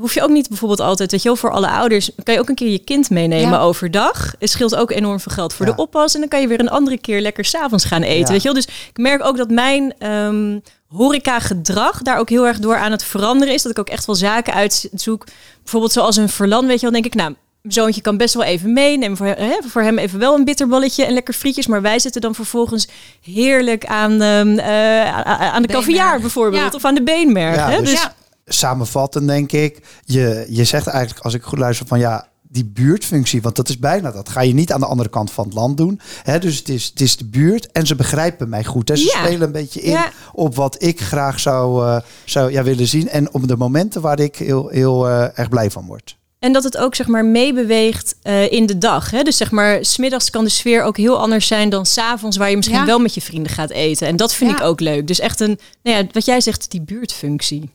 hoef 0.00 0.14
je 0.14 0.22
ook 0.22 0.30
niet 0.30 0.48
bijvoorbeeld 0.48 0.80
altijd, 0.80 1.10
weet 1.10 1.22
je 1.22 1.28
wel, 1.28 1.36
voor 1.36 1.50
alle 1.50 1.68
ouders 1.68 2.10
kan 2.22 2.34
je 2.34 2.40
ook 2.40 2.48
een 2.48 2.54
keer 2.54 2.70
je 2.70 2.78
kind 2.78 3.10
meenemen 3.10 3.60
overdag. 3.60 4.34
Het 4.38 4.50
scheelt 4.50 4.76
ook 4.76 4.90
enorm 4.90 5.20
veel 5.20 5.32
geld 5.32 5.54
voor 5.54 5.66
de 5.66 5.76
oppas. 5.76 6.14
En 6.14 6.20
dan 6.20 6.28
kan 6.28 6.40
je 6.40 6.46
weer 6.46 6.60
een 6.60 6.70
andere 6.70 6.98
keer 6.98 7.20
lekker 7.20 7.44
s'avonds 7.44 7.84
gaan 7.84 8.02
eten, 8.02 8.32
weet 8.32 8.42
je 8.42 8.52
wel. 8.52 8.62
Dus 8.62 8.66
ik 8.66 8.98
merk 8.98 9.24
ook 9.24 9.36
dat 9.36 9.50
mijn 9.50 10.06
um, 10.08 10.62
horeca 10.86 11.38
gedrag 11.38 12.02
daar 12.02 12.18
ook 12.18 12.28
heel 12.28 12.46
erg 12.46 12.58
door 12.58 12.76
aan 12.76 12.90
het 12.90 13.04
veranderen 13.04 13.54
is. 13.54 13.62
Dat 13.62 13.72
ik 13.72 13.78
ook 13.78 13.88
echt 13.88 14.06
wel 14.06 14.14
zaken 14.14 14.54
uitzoek. 14.54 15.26
Bijvoorbeeld 15.62 15.92
zoals 15.92 16.16
een 16.16 16.28
verland, 16.28 16.66
weet 16.66 16.80
je 16.80 16.82
wel, 16.82 16.92
denk 16.92 17.04
ik, 17.04 17.14
nou, 17.14 17.34
mijn 17.62 17.74
zoontje 17.74 18.00
kan 18.00 18.16
best 18.16 18.34
wel 18.34 18.42
even 18.42 18.72
meenemen. 18.72 19.16
Voor, 19.16 19.26
hè, 19.26 19.56
voor 19.66 19.82
hem 19.82 19.98
even 19.98 20.18
wel 20.18 20.34
een 20.34 20.44
bitterballetje 20.44 21.04
en 21.04 21.12
lekker 21.12 21.34
frietjes. 21.34 21.66
Maar 21.66 21.82
wij 21.82 21.98
zitten 21.98 22.20
dan 22.20 22.34
vervolgens 22.34 22.88
heerlijk 23.22 23.86
aan, 23.86 24.22
um, 24.22 24.58
uh, 24.58 25.20
aan 25.26 25.62
de 25.62 25.68
caviar 25.68 26.20
bijvoorbeeld. 26.20 26.74
Of 26.74 26.84
aan 26.84 26.94
de 26.94 27.02
beenmerg. 27.02 27.56
Ja, 27.56 27.70
hè? 27.70 27.80
dus, 27.80 27.90
dus 27.90 28.08
samenvatten, 28.54 29.26
denk 29.26 29.52
ik. 29.52 29.86
Je, 30.04 30.46
je 30.48 30.64
zegt 30.64 30.86
eigenlijk, 30.86 31.24
als 31.24 31.34
ik 31.34 31.42
goed 31.42 31.58
luister, 31.58 31.86
van 31.86 31.98
ja, 31.98 32.28
die 32.52 32.64
buurtfunctie, 32.64 33.42
want 33.42 33.56
dat 33.56 33.68
is 33.68 33.78
bijna 33.78 34.10
dat. 34.10 34.28
Ga 34.28 34.40
je 34.40 34.54
niet 34.54 34.72
aan 34.72 34.80
de 34.80 34.86
andere 34.86 35.08
kant 35.08 35.30
van 35.30 35.44
het 35.44 35.54
land 35.54 35.76
doen. 35.76 36.00
Hè? 36.22 36.38
Dus 36.38 36.56
het 36.56 36.68
is, 36.68 36.84
het 36.84 37.00
is 37.00 37.16
de 37.16 37.24
buurt 37.24 37.72
en 37.72 37.86
ze 37.86 37.94
begrijpen 37.94 38.48
mij 38.48 38.64
goed. 38.64 38.88
Hè? 38.88 38.96
Ze 38.96 39.08
spelen 39.08 39.42
een 39.42 39.52
beetje 39.52 39.80
in 39.80 39.98
op 40.32 40.54
wat 40.54 40.82
ik 40.82 41.00
graag 41.00 41.40
zou, 41.40 41.86
uh, 41.86 41.96
zou 42.24 42.52
ja, 42.52 42.62
willen 42.62 42.86
zien. 42.86 43.08
En 43.08 43.34
op 43.34 43.48
de 43.48 43.56
momenten 43.56 44.00
waar 44.00 44.20
ik 44.20 44.36
heel, 44.36 44.68
heel 44.68 45.08
uh, 45.08 45.38
erg 45.38 45.48
blij 45.48 45.70
van 45.70 45.86
word. 45.86 46.16
En 46.38 46.52
dat 46.52 46.64
het 46.64 46.76
ook 46.76 46.94
zeg 46.94 47.06
maar 47.06 47.24
meebeweegt 47.24 48.16
uh, 48.22 48.52
in 48.52 48.66
de 48.66 48.78
dag. 48.78 49.10
Hè? 49.10 49.22
Dus 49.22 49.36
zeg 49.36 49.50
maar, 49.50 49.84
smiddags 49.84 50.30
kan 50.30 50.44
de 50.44 50.50
sfeer 50.50 50.82
ook 50.82 50.96
heel 50.96 51.18
anders 51.18 51.46
zijn 51.46 51.68
dan 51.68 51.86
s'avonds, 51.86 52.36
waar 52.36 52.50
je 52.50 52.56
misschien 52.56 52.86
wel 52.86 52.98
met 52.98 53.14
je 53.14 53.20
vrienden 53.20 53.52
gaat 53.52 53.70
eten. 53.70 54.06
En 54.06 54.16
dat 54.16 54.34
vind 54.34 54.50
ik 54.50 54.60
ook 54.60 54.80
leuk. 54.80 55.06
Dus 55.06 55.20
echt 55.20 55.40
een, 55.40 55.58
nou 55.82 55.96
ja, 55.96 56.06
wat 56.12 56.24
jij 56.24 56.40
zegt, 56.40 56.70
die 56.70 56.82
buurtfunctie. 56.82 57.70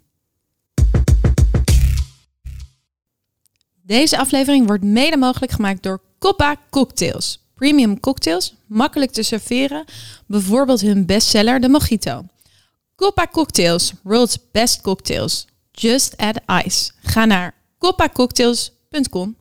Deze 3.88 4.18
aflevering 4.18 4.68
wordt 4.68 4.84
mede 4.84 5.18
mogelijk 5.18 5.52
gemaakt 5.52 5.84
door 5.84 6.02
Coppa 6.20 6.56
Cocktails. 6.70 7.46
Premium 7.56 8.00
cocktails, 8.00 8.56
makkelijk 8.66 9.12
te 9.12 9.24
serveren. 9.24 9.86
Bijvoorbeeld 10.26 10.82
hun 10.82 11.06
bestseller, 11.06 11.60
de 11.60 11.70
Mojito. 11.70 12.26
Coppa 12.96 13.28
Cocktails, 13.32 13.94
world's 14.04 14.38
best 14.52 14.82
cocktails. 14.82 15.48
Just 15.72 16.18
add 16.18 16.40
ice. 16.66 16.92
Ga 17.02 17.26
naar 17.26 17.54
coppacocktails.com. 17.78 19.36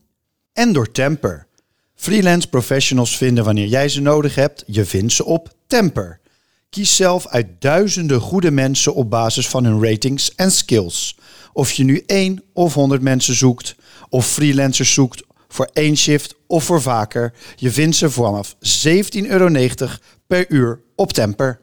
En 0.53 0.73
door 0.73 0.91
Temper. 0.91 1.47
Freelance 1.95 2.49
professionals 2.49 3.17
vinden 3.17 3.43
wanneer 3.43 3.67
jij 3.67 3.89
ze 3.89 4.01
nodig 4.01 4.35
hebt. 4.35 4.63
Je 4.67 4.85
vindt 4.85 5.13
ze 5.13 5.25
op 5.25 5.53
Temper. 5.67 6.19
Kies 6.69 6.95
zelf 6.95 7.27
uit 7.27 7.47
duizenden 7.59 8.21
goede 8.21 8.51
mensen 8.51 8.93
op 8.93 9.09
basis 9.09 9.47
van 9.47 9.63
hun 9.63 9.83
ratings 9.83 10.35
en 10.35 10.51
skills. 10.51 11.17
Of 11.57 11.71
je 11.71 11.83
nu 11.83 12.03
één 12.05 12.43
of 12.53 12.73
honderd 12.73 13.01
mensen 13.01 13.35
zoekt 13.35 13.75
of 14.09 14.27
freelancers 14.27 14.93
zoekt 14.93 15.23
voor 15.47 15.69
één 15.73 15.97
shift 15.97 16.35
of 16.47 16.63
voor 16.63 16.81
vaker. 16.81 17.33
Je 17.55 17.71
vindt 17.71 17.95
ze 17.95 18.09
vanaf 18.09 18.55
17,90 18.55 18.59
euro 19.27 19.49
per 20.27 20.45
uur 20.51 20.81
op 20.95 21.13
Temper. 21.13 21.59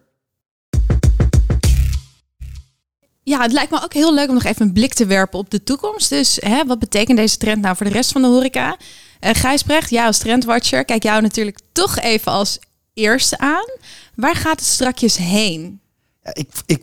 Ja, 3.22 3.40
het 3.40 3.52
lijkt 3.52 3.70
me 3.70 3.82
ook 3.82 3.92
heel 3.92 4.14
leuk 4.14 4.28
om 4.28 4.34
nog 4.34 4.44
even 4.44 4.66
een 4.66 4.72
blik 4.72 4.94
te 4.94 5.06
werpen 5.06 5.38
op 5.38 5.50
de 5.50 5.62
toekomst. 5.62 6.08
Dus 6.08 6.38
hè, 6.40 6.64
wat 6.64 6.78
betekent 6.78 7.18
deze 7.18 7.36
trend 7.36 7.62
nou 7.62 7.76
voor 7.76 7.86
de 7.86 7.92
rest 7.92 8.12
van 8.12 8.22
de 8.22 8.28
horeca? 8.28 8.76
Uh, 9.20 9.30
Gijsbrecht, 9.32 9.90
jij 9.90 10.06
als 10.06 10.18
trendwatcher, 10.18 10.84
kijk 10.84 11.02
jou 11.02 11.22
natuurlijk 11.22 11.58
toch 11.72 11.98
even 11.98 12.32
als 12.32 12.58
eerste 12.94 13.38
aan. 13.38 13.68
Waar 14.14 14.36
gaat 14.36 14.60
het 14.60 14.68
strakjes 14.68 15.16
heen? 15.16 15.80
Ja, 16.22 16.34
ik, 16.34 16.48
ik, 16.66 16.82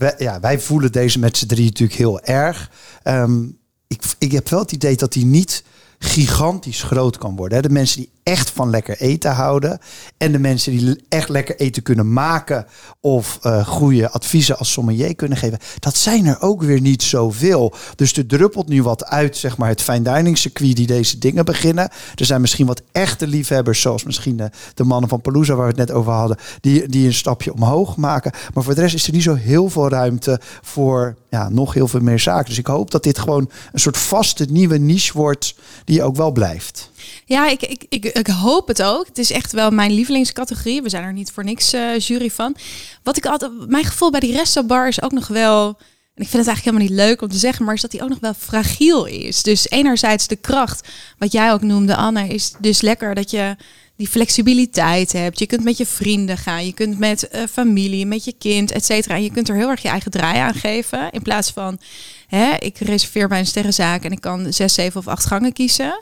wij, 0.00 0.14
ja, 0.18 0.40
wij 0.40 0.60
voelen 0.60 0.92
deze 0.92 1.18
met 1.18 1.36
z'n 1.36 1.46
drie 1.46 1.64
natuurlijk 1.64 1.98
heel 1.98 2.20
erg. 2.20 2.70
Um, 3.04 3.58
ik, 3.86 4.02
ik 4.18 4.32
heb 4.32 4.48
wel 4.48 4.60
het 4.60 4.72
idee 4.72 4.96
dat 4.96 5.14
hij 5.14 5.22
niet 5.22 5.64
gigantisch 5.98 6.82
groot 6.82 7.18
kan 7.18 7.36
worden. 7.36 7.62
De 7.62 7.70
mensen 7.70 8.00
die 8.00 8.10
echt 8.30 8.50
van 8.50 8.70
lekker 8.70 8.96
eten 8.96 9.32
houden. 9.32 9.78
En 10.16 10.32
de 10.32 10.38
mensen 10.38 10.72
die 10.72 11.04
echt 11.08 11.28
lekker 11.28 11.56
eten 11.56 11.82
kunnen 11.82 12.12
maken. 12.12 12.66
Of 13.00 13.38
uh, 13.42 13.66
goede 13.66 14.10
adviezen 14.10 14.58
als 14.58 14.72
sommelier 14.72 15.14
kunnen 15.14 15.38
geven. 15.38 15.58
Dat 15.78 15.96
zijn 15.96 16.26
er 16.26 16.40
ook 16.40 16.62
weer 16.62 16.80
niet 16.80 17.02
zoveel. 17.02 17.74
Dus 17.96 18.12
er 18.12 18.26
druppelt 18.26 18.68
nu 18.68 18.82
wat 18.82 19.04
uit, 19.04 19.36
zeg 19.36 19.56
maar, 19.56 19.68
het 19.68 19.82
fine 19.82 20.02
dining 20.14 20.38
circuit 20.38 20.76
die 20.76 20.86
deze 20.86 21.18
dingen 21.18 21.44
beginnen. 21.44 21.90
Er 22.14 22.24
zijn 22.24 22.40
misschien 22.40 22.66
wat 22.66 22.82
echte 22.92 23.26
liefhebbers, 23.26 23.80
zoals 23.80 24.04
misschien 24.04 24.36
de, 24.36 24.50
de 24.74 24.84
mannen 24.84 25.08
van 25.08 25.20
Palooza 25.20 25.54
waar 25.54 25.62
we 25.62 25.80
het 25.80 25.88
net 25.88 25.96
over 25.96 26.12
hadden. 26.12 26.36
Die, 26.60 26.88
die 26.88 27.06
een 27.06 27.14
stapje 27.14 27.52
omhoog 27.52 27.96
maken. 27.96 28.32
Maar 28.54 28.64
voor 28.64 28.74
de 28.74 28.80
rest 28.80 28.94
is 28.94 29.06
er 29.06 29.12
niet 29.12 29.22
zo 29.22 29.34
heel 29.34 29.68
veel 29.68 29.88
ruimte 29.88 30.40
voor 30.62 31.16
ja, 31.30 31.48
nog 31.48 31.74
heel 31.74 31.88
veel 31.88 32.00
meer 32.00 32.18
zaken. 32.18 32.48
Dus 32.48 32.58
ik 32.58 32.66
hoop 32.66 32.90
dat 32.90 33.02
dit 33.02 33.18
gewoon 33.18 33.50
een 33.72 33.80
soort 33.80 33.98
vaste 33.98 34.46
nieuwe 34.50 34.78
niche 34.78 35.12
wordt 35.12 35.54
die 35.84 36.02
ook 36.02 36.16
wel 36.16 36.30
blijft. 36.30 36.90
Ja, 37.24 37.48
ik, 37.48 37.62
ik, 37.62 37.84
ik, 37.88 38.04
ik, 38.04 38.26
hoop 38.26 38.68
het 38.68 38.82
ook. 38.82 39.06
Het 39.06 39.18
is 39.18 39.32
echt 39.32 39.52
wel 39.52 39.70
mijn 39.70 39.92
lievelingscategorie. 39.92 40.82
We 40.82 40.88
zijn 40.88 41.04
er 41.04 41.12
niet 41.12 41.30
voor 41.30 41.44
niks 41.44 41.74
uh, 41.74 41.98
jury 41.98 42.30
van. 42.30 42.56
Wat 43.02 43.16
ik 43.16 43.26
altijd, 43.26 43.68
mijn 43.68 43.84
gevoel 43.84 44.10
bij 44.10 44.20
die 44.20 44.36
restobar 44.36 44.88
is 44.88 45.02
ook 45.02 45.12
nog 45.12 45.26
wel. 45.26 45.66
En 46.14 46.26
ik 46.26 46.28
vind 46.28 46.46
het 46.46 46.54
eigenlijk 46.54 46.64
helemaal 46.64 46.86
niet 46.86 47.08
leuk 47.08 47.22
om 47.22 47.28
te 47.28 47.38
zeggen, 47.38 47.64
maar 47.64 47.74
is 47.74 47.80
dat 47.80 47.92
hij 47.92 48.02
ook 48.02 48.08
nog 48.08 48.20
wel 48.20 48.34
fragiel 48.34 49.04
is. 49.04 49.42
Dus 49.42 49.70
enerzijds 49.70 50.26
de 50.26 50.36
kracht, 50.36 50.88
wat 51.18 51.32
jij 51.32 51.52
ook 51.52 51.62
noemde, 51.62 51.96
Anne, 51.96 52.28
is 52.28 52.52
dus 52.58 52.80
lekker 52.80 53.14
dat 53.14 53.30
je 53.30 53.56
die 54.00 54.08
flexibiliteit 54.08 55.12
hebt. 55.12 55.38
Je 55.38 55.46
kunt 55.46 55.64
met 55.64 55.76
je 55.76 55.86
vrienden 55.86 56.38
gaan, 56.38 56.66
je 56.66 56.72
kunt 56.72 56.98
met 56.98 57.28
uh, 57.32 57.42
familie, 57.50 58.06
met 58.06 58.24
je 58.24 58.34
kind, 58.38 58.70
et 58.70 58.84
cetera. 58.84 59.14
En 59.14 59.22
je 59.22 59.30
kunt 59.30 59.48
er 59.48 59.56
heel 59.56 59.68
erg 59.68 59.82
je 59.82 59.88
eigen 59.88 60.10
draai 60.10 60.38
aan 60.38 60.54
geven. 60.54 61.10
In 61.10 61.22
plaats 61.22 61.50
van, 61.50 61.80
hè, 62.26 62.54
ik 62.58 62.78
reserveer 62.78 63.28
mijn 63.28 63.46
sterrenzaak 63.46 64.04
en 64.04 64.12
ik 64.12 64.20
kan 64.20 64.52
zes, 64.52 64.74
zeven 64.74 65.00
of 65.00 65.08
acht 65.08 65.26
gangen 65.26 65.52
kiezen. 65.52 66.00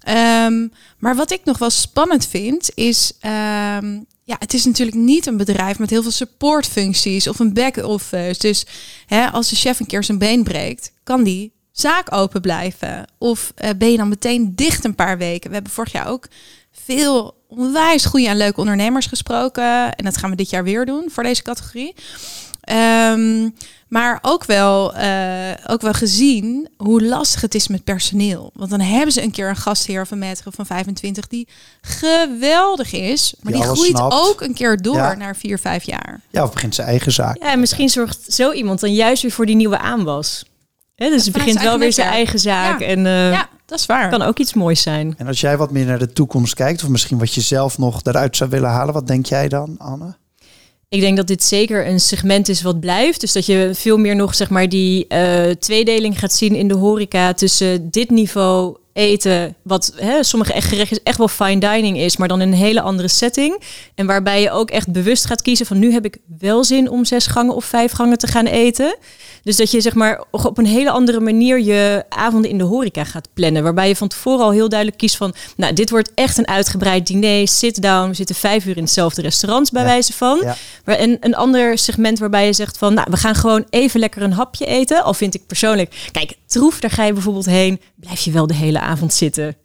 Ehm, 0.00 0.68
maar 0.98 1.16
wat 1.16 1.30
ik 1.30 1.40
nog 1.44 1.58
wel 1.58 1.70
spannend 1.70 2.26
vind, 2.26 2.70
is... 2.74 3.12
ehm, 3.20 3.98
ja, 4.24 4.36
het 4.38 4.54
is 4.54 4.64
natuurlijk 4.64 4.96
niet 4.96 5.26
een 5.26 5.36
bedrijf 5.36 5.78
met 5.78 5.90
heel 5.90 6.02
veel 6.02 6.10
supportfuncties 6.10 7.28
of 7.28 7.38
een 7.38 7.54
back-office. 7.54 8.40
Dus 8.40 8.66
hè, 9.06 9.26
als 9.30 9.48
de 9.48 9.56
chef 9.56 9.80
een 9.80 9.86
keer 9.86 10.04
zijn 10.04 10.18
been 10.18 10.44
breekt, 10.44 10.92
kan 11.02 11.22
die 11.22 11.52
zaak 11.72 12.14
open 12.14 12.40
blijven? 12.40 13.06
Of 13.18 13.52
eh, 13.54 13.70
ben 13.78 13.90
je 13.90 13.96
dan 13.96 14.08
meteen 14.08 14.54
dicht 14.54 14.84
een 14.84 14.94
paar 14.94 15.18
weken? 15.18 15.48
We 15.48 15.54
hebben 15.54 15.72
vorig 15.72 15.92
jaar 15.92 16.06
ook 16.06 16.26
veel 16.72 17.34
onwijs 17.48 18.04
goede 18.04 18.28
en 18.28 18.36
leuke 18.36 18.60
ondernemers 18.60 19.06
gesproken. 19.06 19.94
En 19.94 20.04
dat 20.04 20.16
gaan 20.16 20.30
we 20.30 20.36
dit 20.36 20.50
jaar 20.50 20.64
weer 20.64 20.86
doen 20.86 21.04
voor 21.08 21.22
deze 21.22 21.42
categorie. 21.42 21.94
Ehm, 22.70 23.48
maar 23.88 24.18
ook 24.22 24.44
wel, 24.44 24.94
eh, 24.94 25.50
ook 25.66 25.80
wel 25.80 25.92
gezien 25.92 26.68
hoe 26.76 27.04
lastig 27.04 27.40
het 27.40 27.54
is 27.54 27.68
met 27.68 27.84
personeel. 27.84 28.50
Want 28.54 28.70
dan 28.70 28.80
hebben 28.80 29.12
ze 29.12 29.22
een 29.22 29.30
keer 29.30 29.48
een 29.48 29.56
gastheer 29.56 30.00
of 30.00 30.10
een 30.10 30.36
van 30.50 30.66
25 30.66 31.26
die 31.26 31.48
geweldig 31.80 32.92
is. 32.92 33.34
Maar 33.42 33.52
Die 33.52 33.62
groeit 33.62 33.96
snapt. 33.96 34.14
ook 34.14 34.40
een 34.40 34.54
keer 34.54 34.82
door 34.82 34.94
Ja. 34.96 35.14
naar 35.14 35.36
vier, 35.36 35.58
vijf 35.58 35.84
jaar. 35.84 36.20
Ja, 36.30 36.42
of 36.42 36.52
begint 36.52 36.74
zijn 36.74 36.86
eigen 36.88 37.12
zaak. 37.12 37.36
Ja, 37.42 37.52
en 37.52 37.60
misschien 37.60 37.88
zorgt 37.88 38.32
zo 38.32 38.52
iemand 38.52 38.80
dan 38.80 38.94
juist 38.94 39.22
weer 39.22 39.32
voor 39.32 39.46
die 39.46 39.56
nieuwe 39.56 39.78
aanwas. 39.78 40.44
Hè, 40.94 41.08
dus 41.10 41.24
het 41.24 41.32
begint 41.32 41.62
wel 41.62 41.78
weer 41.78 41.92
zijn 41.92 42.08
eigen 42.08 42.38
zaak. 42.38 42.80
Ja. 42.80 42.86
En 42.86 43.06
eh, 43.06 43.30
ja, 43.32 43.48
dat 43.66 43.78
is 43.78 43.86
waar. 43.86 44.10
kan 44.10 44.22
ook 44.22 44.38
iets 44.38 44.54
moois 44.54 44.82
zijn. 44.82 45.14
En 45.18 45.26
als 45.26 45.40
jij 45.40 45.56
wat 45.56 45.70
meer 45.70 45.86
naar 45.86 45.98
de 45.98 46.12
toekomst 46.12 46.54
kijkt, 46.54 46.82
of 46.82 46.88
misschien 46.88 47.18
wat 47.18 47.34
je 47.34 47.40
zelf 47.40 47.78
nog 47.78 48.00
eruit 48.02 48.36
zou 48.36 48.50
willen 48.50 48.70
halen, 48.70 48.94
wat 48.94 49.06
denk 49.06 49.26
jij 49.26 49.48
dan, 49.48 49.74
Anne? 49.78 50.14
Ik 50.90 51.00
denk 51.00 51.16
dat 51.16 51.26
dit 51.26 51.42
zeker 51.42 51.86
een 51.86 52.00
segment 52.00 52.48
is 52.48 52.62
wat 52.62 52.80
blijft. 52.80 53.20
Dus 53.20 53.32
dat 53.32 53.46
je 53.46 53.70
veel 53.72 53.96
meer 53.98 54.16
nog 54.16 54.34
zeg 54.34 54.50
maar 54.50 54.68
die 54.68 55.06
eh, 55.06 55.50
tweedeling 55.50 56.18
gaat 56.18 56.32
zien 56.32 56.54
in 56.54 56.68
de 56.68 56.74
horeca 56.74 57.32
tussen 57.32 57.90
dit 57.90 58.10
niveau 58.10 58.76
eten, 58.92 59.54
wat 59.62 59.92
hè, 59.96 60.22
sommige 60.22 60.52
echt 60.52 60.68
gerechtjes 60.68 61.02
echt 61.02 61.18
wel 61.18 61.28
fine 61.28 61.58
dining 61.60 61.98
is, 61.98 62.16
maar 62.16 62.28
dan 62.28 62.40
in 62.40 62.48
een 62.48 62.54
hele 62.58 62.80
andere 62.80 63.08
setting. 63.08 63.62
En 63.94 64.06
waarbij 64.06 64.40
je 64.42 64.50
ook 64.50 64.70
echt 64.70 64.92
bewust 64.92 65.24
gaat 65.24 65.42
kiezen 65.42 65.66
van 65.66 65.78
nu 65.78 65.92
heb 65.92 66.04
ik 66.04 66.16
wel 66.38 66.64
zin 66.64 66.90
om 66.90 67.04
zes 67.04 67.26
gangen 67.26 67.54
of 67.54 67.64
vijf 67.64 67.92
gangen 67.92 68.18
te 68.18 68.26
gaan 68.26 68.46
eten. 68.46 68.96
Dus 69.42 69.56
dat 69.56 69.70
je 69.70 69.80
zeg 69.80 69.94
maar 69.94 70.24
op 70.30 70.58
een 70.58 70.66
hele 70.66 70.90
andere 70.90 71.20
manier 71.20 71.60
je 71.60 72.04
avonden 72.08 72.50
in 72.50 72.58
de 72.58 72.64
horeca 72.64 73.04
gaat 73.04 73.28
plannen. 73.34 73.62
Waarbij 73.62 73.88
je 73.88 73.96
van 73.96 74.08
tevoren 74.08 74.44
al 74.44 74.50
heel 74.50 74.68
duidelijk 74.68 74.98
kiest 74.98 75.16
van, 75.16 75.34
nou 75.56 75.72
dit 75.72 75.90
wordt 75.90 76.10
echt 76.14 76.38
een 76.38 76.48
uitgebreid 76.48 77.06
diner, 77.06 77.48
sit 77.48 77.82
down. 77.82 78.08
We 78.08 78.14
zitten 78.14 78.34
vijf 78.34 78.66
uur 78.66 78.76
in 78.76 78.82
hetzelfde 78.82 79.22
restaurant 79.22 79.70
bij 79.70 79.82
Ja. 79.82 79.88
wijze 79.88 80.12
van. 80.12 80.38
Ja. 80.42 80.56
Maar 80.84 80.96
en 80.96 81.16
een 81.20 81.34
ander 81.34 81.78
segment 81.78 82.18
waarbij 82.18 82.46
je 82.46 82.52
zegt 82.52 82.78
van, 82.78 82.94
nou, 82.94 83.06
we 83.10 83.16
gaan 83.16 83.34
gewoon 83.34 83.66
even 83.70 84.00
lekker 84.00 84.22
een 84.22 84.32
hapje 84.32 84.66
eten. 84.66 85.04
Al 85.04 85.14
vind 85.14 85.34
ik 85.34 85.46
persoonlijk, 85.46 86.08
kijk, 86.12 86.32
troef, 86.46 86.80
daar 86.80 86.90
ga 86.90 87.04
je 87.04 87.12
bijvoorbeeld 87.12 87.46
heen, 87.46 87.80
blijf 87.94 88.20
je 88.20 88.30
wel 88.30 88.46
de 88.46 88.54
hele 88.54 88.79
avond 88.80 89.12
zitten. 89.14 89.56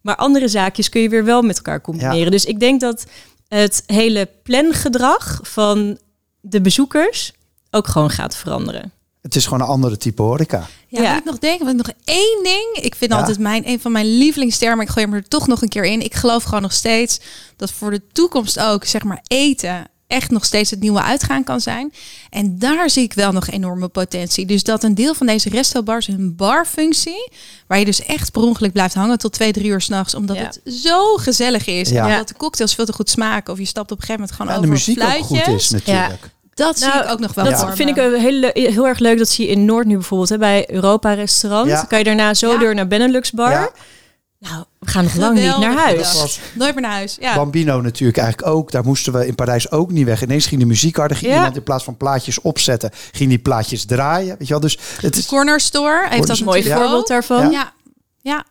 Maar 0.00 0.16
andere 0.16 0.48
zaakjes 0.48 0.88
kun 0.88 1.00
je 1.00 1.08
weer 1.08 1.24
wel 1.24 1.42
met 1.42 1.56
elkaar 1.56 1.80
combineren. 1.80 2.18
Ja. 2.24 2.30
Dus 2.30 2.44
ik 2.44 2.60
denk 2.60 2.80
dat 2.80 3.04
het 3.48 3.82
hele 3.86 4.28
plangedrag 4.42 5.40
van 5.42 5.98
de 6.40 6.60
bezoekers 6.60 7.32
ook 7.70 7.86
gewoon 7.86 8.10
gaat 8.10 8.36
veranderen. 8.36 8.92
Het 9.22 9.34
is 9.36 9.44
gewoon 9.44 9.60
een 9.60 9.66
andere 9.66 9.96
type 9.96 10.22
horeca. 10.22 10.66
Ja, 10.88 11.02
Ja. 11.02 11.08
wat 11.08 11.18
ik 11.18 11.24
nog 11.24 11.38
denk, 11.38 11.58
wat 11.60 11.68
ik 11.68 11.76
nog 11.76 11.90
één 12.04 12.40
ding. 12.42 12.78
Ik 12.84 12.94
vind 12.94 13.10
Ja. 13.12 13.18
altijd 13.18 13.38
mijn, 13.38 13.68
een 13.68 13.80
van 13.80 13.92
mijn 13.92 14.16
lievelingstermen. 14.16 14.84
Ik 14.84 14.90
gooi 14.90 15.06
hem 15.06 15.14
er 15.14 15.28
toch 15.28 15.46
nog 15.46 15.62
een 15.62 15.68
keer 15.68 15.84
in. 15.84 16.00
Ik 16.04 16.14
geloof 16.14 16.42
gewoon 16.42 16.62
nog 16.62 16.72
steeds 16.72 17.20
dat 17.56 17.72
voor 17.72 17.90
de 17.90 18.02
toekomst 18.12 18.60
ook, 18.60 18.84
zeg 18.84 19.02
maar, 19.04 19.22
eten 19.26 19.86
echt 20.06 20.30
nog 20.30 20.44
steeds 20.44 20.70
het 20.70 20.80
nieuwe 20.80 21.02
uitgaan 21.02 21.44
kan 21.44 21.60
zijn. 21.60 21.92
En 22.30 22.58
daar 22.58 22.90
zie 22.90 23.02
ik 23.02 23.12
wel 23.12 23.32
nog 23.32 23.48
enorme 23.50 23.88
potentie. 23.88 24.46
Dus 24.46 24.62
dat 24.62 24.82
een 24.82 24.94
deel 24.94 25.14
van 25.14 25.26
deze 25.26 25.48
restaurants 25.48 26.06
hun 26.06 26.36
barfunctie, 26.36 27.30
waar 27.66 27.78
je 27.78 27.84
dus 27.84 28.04
echt 28.04 28.32
per 28.32 28.42
ongeluk 28.42 28.72
blijft 28.72 28.94
hangen 28.94 29.18
tot 29.18 29.32
twee, 29.32 29.52
drie 29.52 29.66
uur 29.66 29.80
s'nachts, 29.80 30.14
omdat 30.14 30.36
Ja. 30.36 30.42
het 30.42 30.60
zo 30.74 31.16
gezellig 31.16 31.66
is. 31.66 31.88
Ja. 31.88 32.04
En 32.04 32.12
omdat 32.12 32.28
de 32.28 32.34
cocktails 32.36 32.74
veel 32.74 32.84
te 32.84 32.92
goed 32.92 33.10
smaken. 33.10 33.52
Of 33.52 33.58
je 33.58 33.64
stapt 33.64 33.90
op 33.90 33.98
een 34.00 34.04
gegeven 34.06 34.20
moment 34.20 34.36
gewoon 34.38 34.52
en 34.54 34.60
de 34.60 34.66
over 34.68 34.78
muziek 34.86 35.02
ook 35.18 35.24
goed 35.26 35.54
is 35.54 35.70
natuurlijk. 35.70 36.32
Dat 36.54 36.78
zie 36.78 36.88
Nou, 36.88 37.04
ik 37.04 37.10
ook 37.10 37.18
nog 37.18 37.34
wel 37.34 37.44
Dat 37.44 37.76
vind 37.76 37.88
ik 37.88 37.96
een 37.96 38.20
hele, 38.20 38.50
heel 38.52 38.86
erg 38.86 38.98
leuk. 38.98 39.18
Dat 39.18 39.28
zie 39.28 39.46
je 39.46 39.52
in 39.52 39.64
Noord 39.64 39.86
nu 39.86 39.94
bijvoorbeeld. 39.94 40.28
Hè, 40.30 40.38
bij 40.38 40.70
Europa 40.70 41.12
Restaurant. 41.12 41.68
Ja. 41.68 41.82
Kan 41.84 41.98
je 41.98 42.04
daarna 42.04 42.34
zo 42.34 42.52
Ja. 42.52 42.58
door 42.58 42.74
naar 42.74 42.86
Benelux 42.88 43.30
Bar. 43.30 43.72
Nou, 44.50 44.64
we 44.78 44.90
gaan 44.90 45.04
nog 45.04 45.14
lang 45.14 45.34
niet 45.34 45.58
naar 45.58 45.76
huis. 45.76 46.40
Nooit 46.54 46.74
meer 46.74 46.82
naar 46.82 46.92
huis. 46.92 47.16
Ja. 47.20 47.34
Bambino 47.34 47.80
natuurlijk 47.80 48.18
eigenlijk 48.18 48.48
ook. 48.54 48.70
Daar 48.70 48.84
moesten 48.84 49.12
we 49.12 49.26
in 49.26 49.34
Parijs 49.34 49.70
ook 49.70 49.90
niet 49.90 50.04
weg. 50.04 50.22
Ineens 50.22 50.46
ging 50.46 50.60
de 50.60 50.66
muziek 50.66 50.96
harder. 50.96 51.16
Ging 51.16 51.30
Ja. 51.30 51.36
iemand 51.36 51.56
in 51.56 51.62
plaats 51.62 51.84
van 51.84 51.96
plaatjes 51.96 52.40
opzetten, 52.40 52.90
ging 53.12 53.28
die 53.28 53.38
plaatjes 53.38 53.84
draaien. 53.84 54.36
Weet 54.38 54.46
je 54.46 54.52
wel? 54.52 54.60
Dus 54.62 54.78
het 55.00 55.16
is 55.16 55.26
Corner 55.26 55.60
Store 55.60 56.06
heeft 56.08 56.26
dat 56.26 56.38
Een 56.38 56.44
mooi 56.44 56.58
natuurlijk 56.58 56.84
voorbeeld 56.84 57.08
daarvan. 57.08 57.50
Ja. 57.50 57.72
ja. 58.20 58.44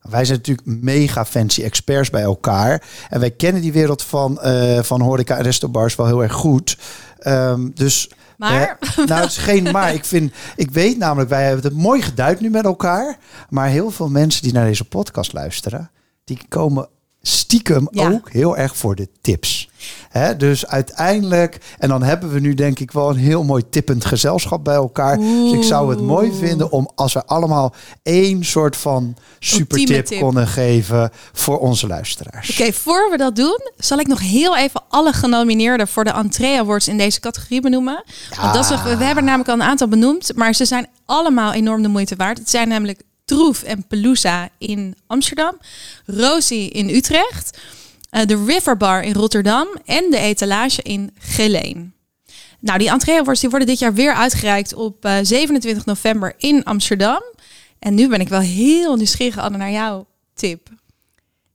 Wij 0.00 0.24
zijn 0.24 0.38
natuurlijk 0.38 0.66
mega 0.66 1.24
fancy 1.24 1.62
experts 1.62 2.10
bij 2.10 2.22
elkaar. 2.22 2.82
En 3.08 3.20
wij 3.20 3.30
kennen 3.30 3.62
die 3.62 3.72
wereld 3.72 4.02
van, 4.02 4.40
eh 4.40 4.82
van 4.82 5.00
horeca 5.00 5.36
en 5.36 5.42
restaurants 5.42 5.96
wel 5.96 6.06
heel 6.06 6.22
erg 6.22 6.32
goed. 6.32 6.78
Ehm, 7.22 7.68
dus, 7.74 8.10
Maar? 8.38 8.78
eh, 8.80 8.96
nou, 9.06 9.20
het 9.20 9.30
is 9.30 9.36
geen 9.36 9.70
maar. 9.72 9.94
Ik, 9.94 10.04
vind, 10.04 10.32
ik 10.56 10.70
weet 10.70 10.98
namelijk, 10.98 11.30
wij 11.30 11.44
hebben 11.46 11.64
het 11.64 11.74
mooi 11.80 12.02
geduid 12.02 12.40
nu 12.40 12.50
met 12.50 12.64
elkaar. 12.64 13.16
Maar 13.48 13.68
heel 13.68 13.90
veel 13.90 14.08
mensen 14.08 14.42
die 14.42 14.52
naar 14.52 14.64
deze 14.66 14.84
podcast 14.84 15.32
luisteren, 15.32 15.90
die 16.24 16.38
komen 16.48 16.88
stiekem 17.22 17.88
Ja. 17.90 18.10
ook 18.10 18.30
heel 18.30 18.56
erg 18.56 18.76
voor 18.76 18.94
de 18.94 19.08
tips. 19.20 19.51
Dus 20.36 20.66
uiteindelijk, 20.66 21.58
en 21.78 21.88
dan 21.88 22.02
hebben 22.02 22.32
we 22.32 22.40
nu 22.40 22.54
denk 22.54 22.78
ik 22.78 22.90
wel 22.90 23.10
een 23.10 23.16
heel 23.16 23.44
mooi 23.44 23.62
tippend 23.70 24.04
gezelschap 24.04 24.64
bij 24.64 24.74
elkaar. 24.74 25.18
Dus 25.18 25.52
ik 25.52 25.62
zou 25.62 25.90
het 25.90 26.00
mooi 26.00 26.32
vinden 26.32 26.70
om 26.70 26.90
als 26.94 27.12
we 27.12 27.26
allemaal 27.26 27.74
één 28.02 28.44
soort 28.44 28.76
van 28.76 29.16
super 29.38 29.78
Ultieme 29.78 30.02
tip 30.02 30.06
tip. 30.06 30.20
konden 30.20 30.46
geven 30.46 31.10
voor 31.32 31.58
onze 31.58 31.86
luisteraars. 31.86 32.50
Oké, 32.50 32.72
voor 32.72 33.10
we 33.10 33.16
dat 33.16 33.36
doen, 33.36 33.60
zal 33.76 33.98
ik 33.98 34.06
nog 34.06 34.20
heel 34.20 34.56
even 34.56 34.82
alle 34.88 35.12
genomineerden 35.12 35.88
voor 35.88 36.04
de 36.04 36.10
Entree 36.12 36.58
Awards 36.58 36.88
in 36.88 36.98
deze 36.98 37.20
categorie 37.20 37.60
benoemen. 37.60 38.04
Want 38.40 38.54
dat 38.54 38.70
is 38.70 38.82
we 38.82 39.04
hebben 39.04 39.24
namelijk 39.24 39.48
al 39.48 39.54
een 39.54 39.62
aantal 39.62 39.88
benoemd, 39.88 40.32
maar 40.34 40.54
ze 40.54 40.64
zijn 40.64 40.86
allemaal 41.04 41.52
enorm 41.52 41.82
de 41.82 41.88
moeite 41.88 42.16
waard. 42.16 42.38
Het 42.38 42.50
zijn 42.50 42.68
namelijk 42.68 43.02
Troef 43.24 43.62
en 43.62 43.86
Pelusa 43.86 44.48
in 44.58 44.96
Amsterdam, 45.06 45.58
Rosie 46.06 46.70
in 46.70 46.88
Utrecht, 46.88 47.58
de 48.12 48.44
River 48.46 48.76
Bar 48.76 49.02
in 49.02 49.12
Rotterdam 49.12 49.68
en 49.84 50.10
de 50.10 50.18
Etalage 50.18 50.82
in 50.82 51.10
Geleen. 51.18 51.94
Nou, 52.62 52.78
die 52.78 52.90
Entree 52.90 53.18
Awards 53.18 53.40
die 53.40 53.50
worden 53.50 53.68
dit 53.68 53.78
jaar 53.78 53.94
weer 53.94 54.14
uitgereikt 54.14 54.74
op 54.74 55.04
eh, 55.04 55.16
27 55.22 55.84
november 55.84 56.34
in 56.38 56.64
Amsterdam. 56.64 57.22
En 57.78 57.94
nu 57.94 58.08
ben 58.08 58.20
ik 58.20 58.28
wel 58.28 58.40
heel 58.40 58.96
nieuwsgierig, 58.96 59.38
Anne, 59.38 59.58
naar 59.58 59.70
jouw 59.70 60.06
tip. 60.34 60.68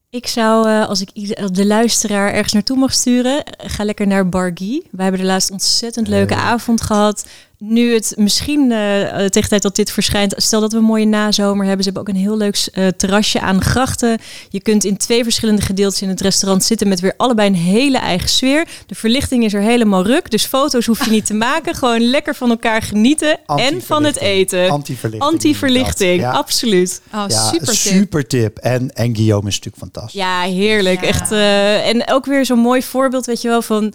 Ik 0.09 0.27
zou, 0.27 0.67
eh, 0.67 0.87
als 0.87 1.01
ik 1.01 1.35
de 1.53 1.65
luisteraar 1.65 2.33
ergens 2.33 2.53
naartoe 2.53 2.77
mag 2.77 2.93
sturen, 2.93 3.43
eh, 3.43 3.69
ga 3.69 3.83
lekker 3.83 4.07
naar 4.07 4.29
Bargie. 4.29 4.87
Wij 4.91 5.03
hebben 5.03 5.21
de 5.21 5.27
laatst 5.27 5.51
ontzettend 5.51 6.07
leuke 6.07 6.33
Leuk. 6.35 6.43
avond 6.43 6.81
gehad. 6.81 7.25
Nu 7.59 7.93
het 7.93 8.13
misschien 8.17 8.71
eh, 8.71 9.01
eh, 9.01 9.09
tegen 9.15 9.41
de 9.41 9.47
tijd 9.47 9.61
dat 9.61 9.75
dit 9.75 9.91
verschijnt, 9.91 10.33
stel 10.37 10.61
dat 10.61 10.71
we 10.71 10.77
een 10.77 10.83
mooie 10.83 11.05
nazomer 11.05 11.65
hebben. 11.65 11.83
Ze 11.83 11.91
hebben 11.91 12.01
ook 12.01 12.15
een 12.17 12.23
heel 12.23 12.37
leuk 12.37 12.67
eh, 12.73 12.87
terrasje 12.87 13.39
aan 13.39 13.61
grachten. 13.61 14.19
Je 14.49 14.61
kunt 14.61 14.83
in 14.83 14.97
twee 14.97 15.23
verschillende 15.23 15.61
gedeeltes 15.61 16.01
in 16.01 16.09
het 16.09 16.21
restaurant 16.21 16.63
zitten 16.63 16.87
met 16.87 16.99
weer 16.99 17.13
allebei 17.17 17.47
een 17.49 17.55
hele 17.55 17.97
eigen 17.97 18.29
sfeer. 18.29 18.67
De 18.85 18.95
verlichting 18.95 19.43
is 19.43 19.53
er 19.53 19.61
helemaal 19.61 20.05
ruk, 20.05 20.31
dus 20.31 20.45
foto's 20.45 20.85
hoef 20.85 21.05
je 21.05 21.11
niet 21.11 21.25
te 21.25 21.33
maken. 21.33 21.75
Gewoon 21.75 22.01
lekker 22.01 22.35
van 22.35 22.49
elkaar 22.49 22.81
genieten 22.81 23.39
en 23.45 23.81
van 23.81 24.03
het 24.03 24.17
eten. 24.17 24.69
Anti-verlichting. 24.69 25.31
Anti-verlichting. 25.31 26.21
Ja. 26.21 26.31
absoluut. 26.31 27.01
Oh, 27.13 27.23
Ja, 27.27 27.49
super, 27.51 27.75
super, 27.75 28.27
tip. 28.27 28.41
tip. 28.41 28.57
En, 28.57 28.93
en 28.93 29.15
Guillaume 29.15 29.47
is 29.47 29.55
natuurlijk 29.55 29.83
fantastisch. 29.83 30.21
Ja, 30.21 30.41
heerlijk. 30.41 31.01
Ja. 31.01 31.07
Echt. 31.07 31.31
eh, 31.31 31.87
en 31.87 32.09
ook 32.09 32.25
weer 32.25 32.45
zo'n 32.45 32.59
mooi 32.59 32.81
voorbeeld, 32.81 33.25
weet 33.25 33.41
je 33.41 33.47
wel, 33.47 33.61
van 33.61 33.93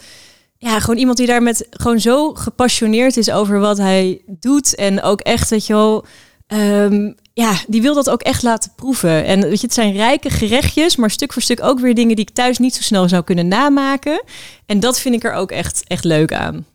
ja, 0.62 0.80
gewoon 0.80 0.96
iemand 0.98 1.16
die 1.16 1.26
daar 1.26 1.42
met 1.42 1.66
gewoon 1.70 2.00
zo 2.00 2.34
gepassioneerd 2.34 3.16
is 3.16 3.30
over 3.30 3.58
wat 3.58 3.78
hij 3.78 4.22
doet. 4.26 4.74
En 4.74 5.02
ook 5.02 5.20
echt, 5.20 5.50
weet 5.50 5.66
je 5.66 5.72
wel, 5.72 6.04
ehm, 6.46 7.12
ja, 7.32 7.54
die 7.68 7.82
wil 7.82 7.94
dat 7.94 8.10
ook 8.10 8.22
echt 8.22 8.42
laten 8.42 8.72
proeven. 8.76 9.24
En 9.24 9.40
weet 9.40 9.60
je, 9.60 9.66
het 9.66 9.74
zijn 9.74 9.92
rijke 9.92 10.30
gerechtjes, 10.30 10.96
maar 10.96 11.10
stuk 11.10 11.32
voor 11.32 11.42
stuk 11.42 11.62
ook 11.62 11.80
weer 11.80 11.94
dingen 11.94 12.16
die 12.16 12.24
ik 12.24 12.34
thuis 12.34 12.58
niet 12.58 12.74
zo 12.74 12.82
snel 12.82 13.08
zou 13.08 13.22
kunnen 13.22 13.48
namaken. 13.48 14.22
En 14.66 14.80
dat 14.80 15.00
vind 15.00 15.14
ik 15.14 15.24
er 15.24 15.32
ook 15.32 15.50
echt, 15.50 15.82
echt 15.86 16.04
leuk 16.04 16.32
aan. 16.32 16.66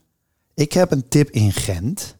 Ik 0.54 0.72
heb 0.72 0.90
een 0.90 1.08
tip 1.08 1.30
in 1.30 1.52
Gent. 1.52 2.16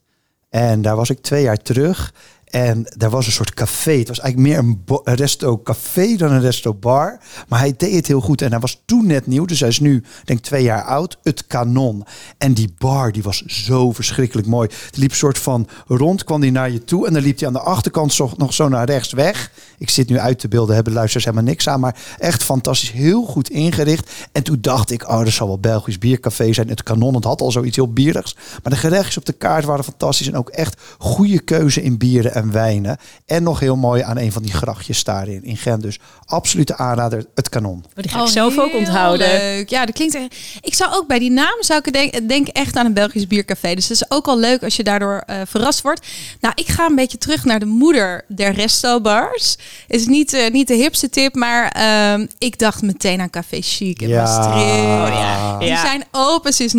En 0.50 0.82
daar 0.82 0.96
was 0.96 1.10
ik 1.10 1.20
twee 1.20 1.42
jaar 1.42 1.62
terug. 1.62 2.14
En 2.50 2.94
daar 2.96 3.10
was 3.10 3.26
een 3.26 3.32
soort 3.32 3.54
café. 3.54 3.98
Het 3.98 4.08
was 4.08 4.20
eigenlijk 4.20 4.50
meer 4.50 4.76
een, 5.04 5.14
resto-café 5.16 6.16
dan 6.16 6.32
een 6.32 6.40
resto-bar. 6.40 7.20
Maar 7.48 7.58
hij 7.58 7.74
deed 7.76 7.94
het 7.94 8.06
heel 8.06 8.20
goed. 8.20 8.42
En 8.42 8.50
hij 8.50 8.60
was 8.60 8.82
toen 8.84 9.06
net 9.06 9.26
nieuw. 9.26 9.44
Dus 9.44 9.60
hij 9.60 9.68
is 9.68 9.80
nu, 9.80 10.04
denk 10.24 10.38
ik, 10.38 10.44
twee 10.44 10.62
jaar 10.62 10.82
oud. 10.82 11.18
Het 11.22 11.46
kanon. 11.46 12.04
En 12.38 12.52
die 12.52 12.74
bar, 12.78 13.12
die 13.12 13.22
was 13.22 13.42
zo 13.46 13.92
verschrikkelijk 13.92 14.46
mooi. 14.46 14.68
Het 14.86 14.96
liep 14.96 15.14
soort 15.14 15.38
van 15.38 15.68
rond, 15.86 16.24
kwam 16.24 16.40
die 16.40 16.50
naar 16.50 16.70
je 16.70 16.84
toe. 16.84 17.06
En 17.06 17.12
dan 17.12 17.22
liep 17.22 17.38
hij 17.38 17.46
aan 17.46 17.52
de 17.52 17.60
achterkant 17.60 18.36
nog 18.36 18.54
zo 18.54 18.68
naar 18.68 18.86
rechts 18.86 19.12
weg. 19.12 19.50
Ik 19.78 19.90
zit 19.90 20.08
nu 20.08 20.18
uit 20.18 20.38
te 20.38 20.48
beelden, 20.48 20.74
hebben 20.74 20.92
luisteraars 20.92 21.24
helemaal 21.24 21.50
niks 21.50 21.68
aan. 21.68 21.80
Maar 21.80 21.96
echt 22.18 22.42
fantastisch, 22.42 22.92
heel 22.92 23.24
goed 23.24 23.50
ingericht. 23.50 24.10
En 24.32 24.42
toen 24.42 24.58
dacht 24.60 24.90
ik, 24.90 25.08
oh, 25.08 25.18
dat 25.18 25.32
zal 25.32 25.46
wel 25.46 25.58
Belgisch 25.58 25.98
biercafé 25.98 26.52
zijn. 26.52 26.68
Het 26.68 26.82
kanon, 26.82 27.14
het 27.14 27.24
had 27.24 27.40
al 27.40 27.50
zoiets 27.50 27.76
heel 27.76 27.92
bierigs. 27.92 28.36
Maar 28.62 28.72
de 28.72 28.78
gerechtjes 28.78 29.18
op 29.18 29.24
de 29.24 29.32
kaart 29.32 29.64
waren 29.64 29.84
fantastisch. 29.84 30.26
En 30.26 30.36
ook 30.36 30.48
echt 30.48 30.80
goede 30.98 31.40
keuze 31.40 31.82
in 31.82 31.98
bieren 31.98 32.32
en 32.38 32.52
wijnen. 32.52 32.96
En 33.26 33.42
nog 33.42 33.60
heel 33.60 33.76
mooi 33.76 34.02
aan 34.02 34.18
een 34.18 34.32
van 34.32 34.42
die 34.42 34.52
grachtjes 34.52 35.04
daarin 35.04 35.44
in 35.44 35.56
Gent. 35.56 35.82
Dus 35.82 35.98
absolute 36.24 36.76
aanrader, 36.76 37.24
het 37.34 37.48
kanon. 37.48 37.84
Maar 37.94 38.02
die 38.04 38.12
ga 38.12 38.22
ik 38.22 38.28
zelf 38.28 38.58
ook 38.58 38.74
onthouden. 38.74 39.28
Leuk. 39.28 39.68
Ja, 39.70 39.86
dat 39.86 39.94
klinkt. 39.94 40.14
echt- 40.14 40.36
Ik 40.60 40.74
zou 40.74 40.92
ook 40.94 41.06
bij 41.06 41.18
die 41.18 41.30
naam 41.30 41.56
zou 41.60 41.80
ik 41.84 41.92
denken, 41.92 42.26
denk 42.26 42.48
echt 42.48 42.76
aan 42.76 42.86
een 42.86 42.92
Belgisch 42.94 43.26
biercafé. 43.26 43.74
Dus 43.74 43.86
dat 43.88 43.96
is 43.96 44.10
ook 44.10 44.26
al 44.26 44.38
leuk 44.38 44.62
als 44.62 44.76
je 44.76 44.82
daardoor 44.84 45.22
eh, 45.26 45.36
verrast 45.46 45.82
wordt. 45.82 46.06
Nou, 46.40 46.54
ik 46.56 46.68
ga 46.68 46.86
een 46.86 46.94
beetje 46.94 47.18
terug 47.18 47.44
naar 47.44 47.58
de 47.58 47.66
moeder 47.66 48.24
der 48.28 48.52
restobars. 48.52 49.56
Is 49.88 50.06
niet, 50.06 50.32
eh, 50.32 50.50
niet 50.50 50.68
de 50.68 50.74
hipste 50.74 51.10
tip, 51.10 51.34
maar 51.34 51.68
ehm, 51.70 52.26
ik 52.38 52.58
dacht 52.58 52.82
meteen 52.82 53.20
aan 53.20 53.30
Café 53.30 53.58
Chic 53.60 54.02
in 54.02 54.08
Ja. 54.08 54.22
Maastricht. 54.22 54.56
Oh 54.56 55.06
ja. 55.12 55.58
Die 55.58 55.68
Ja. 55.68 55.80
zijn 55.80 56.04
open 56.12 56.52
sinds 56.52 56.72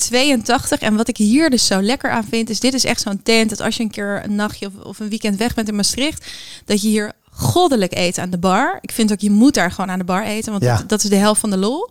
1982. 0.00 0.80
En 0.80 0.96
wat 0.96 1.08
ik 1.08 1.16
hier 1.16 1.50
dus 1.50 1.66
zo 1.66 1.82
lekker 1.82 2.10
aan 2.10 2.24
vind, 2.30 2.50
is 2.50 2.60
dit 2.60 2.74
is 2.74 2.84
echt 2.84 3.00
zo'n 3.00 3.20
tent 3.22 3.50
dat 3.50 3.60
als 3.60 3.76
je 3.76 3.82
een 3.82 3.90
keer 3.90 4.20
een 4.24 4.34
nachtje 4.34 4.66
of, 4.66 4.84
of 4.84 4.95
een 5.00 5.08
weekend 5.08 5.36
weg 5.36 5.54
bent 5.54 5.68
in 5.68 5.74
Maastricht, 5.76 6.26
dat 6.64 6.82
je 6.82 6.88
hier 6.88 7.12
goddelijk 7.30 7.94
eet 7.94 8.18
aan 8.18 8.30
de 8.30 8.38
bar. 8.38 8.78
Ik 8.80 8.92
vind 8.92 9.12
ook, 9.12 9.20
je 9.20 9.30
moet 9.30 9.54
daar 9.54 9.70
gewoon 9.70 9.90
aan 9.90 9.98
de 9.98 10.04
bar 10.04 10.24
eten, 10.24 10.50
want 10.52 10.64
Ja. 10.64 10.76
dat, 10.76 10.88
dat 10.88 11.02
is 11.04 11.10
de 11.10 11.16
helft 11.16 11.40
van 11.40 11.50
de 11.50 11.56
lol. 11.56 11.90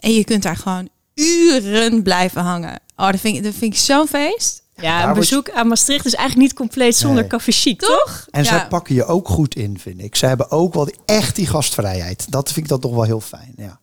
En 0.00 0.12
je 0.12 0.24
kunt 0.24 0.42
daar 0.42 0.56
gewoon 0.56 0.88
uren 1.14 2.02
blijven 2.02 2.42
hangen. 2.42 2.80
Oh, 2.96 3.10
dat 3.10 3.20
vind 3.20 3.36
ik, 3.36 3.42
dat 3.42 3.54
vind 3.54 3.72
ik 3.72 3.78
zo'n 3.80 4.06
feest. 4.08 4.62
Ja, 4.76 4.82
Daar 4.98 5.08
een 5.08 5.14
je- 5.14 5.20
bezoek 5.20 5.50
aan 5.50 5.68
Maastricht 5.68 6.06
is 6.06 6.14
eigenlijk 6.14 6.48
niet 6.48 6.58
compleet 6.58 6.96
zonder 6.96 7.20
Nee. 7.20 7.30
café 7.30 7.52
chic, 7.52 7.80
toch? 7.80 7.88
Toch? 7.98 8.26
En 8.30 8.42
Ja. 8.42 8.48
zij 8.48 8.66
pakken 8.68 8.94
je 8.94 9.04
ook 9.04 9.28
goed 9.28 9.54
in, 9.54 9.78
vind 9.78 10.02
ik. 10.02 10.16
Zij 10.16 10.28
hebben 10.28 10.50
ook 10.50 10.74
wel 10.74 10.84
die- 10.84 10.94
echt 11.04 11.36
die 11.36 11.46
gastvrijheid. 11.46 12.26
Dat 12.32 12.46
vind 12.52 12.58
ik 12.64 12.68
dan 12.68 12.80
toch 12.80 12.94
wel 12.94 13.02
heel 13.02 13.20
fijn. 13.20 13.52
Ja. 13.56 13.80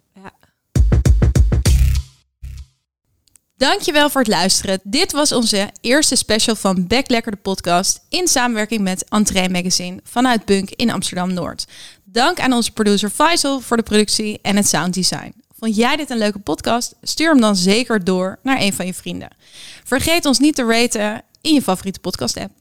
Dankjewel 3.63 4.09
voor 4.09 4.21
het 4.21 4.29
luisteren. 4.29 4.79
Dit 4.83 5.11
was 5.11 5.31
onze 5.31 5.69
eerste 5.81 6.15
special 6.15 6.55
van 6.55 6.87
Back 6.87 7.09
Lekker 7.09 7.31
de 7.31 7.37
podcast 7.37 8.01
in 8.09 8.27
samenwerking 8.27 8.81
met 8.81 9.05
Entree 9.09 9.49
Magazine 9.49 9.99
vanuit 10.03 10.45
Bunk 10.45 10.69
in 10.69 10.91
Amsterdam-Noord. 10.91 11.67
Dank 12.03 12.39
aan 12.39 12.53
onze 12.53 12.71
producer 12.71 13.09
Faisal 13.09 13.59
voor 13.59 13.77
de 13.77 13.83
productie 13.83 14.39
en 14.41 14.55
het 14.55 14.67
sounddesign. 14.67 15.33
Vond 15.59 15.75
jij 15.75 15.95
dit 15.95 16.09
een 16.09 16.17
leuke 16.17 16.39
podcast? 16.39 16.95
Stuur 17.01 17.29
hem 17.29 17.41
dan 17.41 17.55
zeker 17.55 18.03
door 18.03 18.39
naar 18.41 18.61
een 18.61 18.73
van 18.73 18.85
je 18.85 18.93
vrienden. 18.93 19.29
Vergeet 19.83 20.25
ons 20.25 20.39
niet 20.39 20.55
te 20.55 20.65
raten 20.65 21.21
in 21.41 21.53
je 21.53 21.61
favoriete 21.61 21.99
podcast 21.99 22.37
app. 22.37 22.51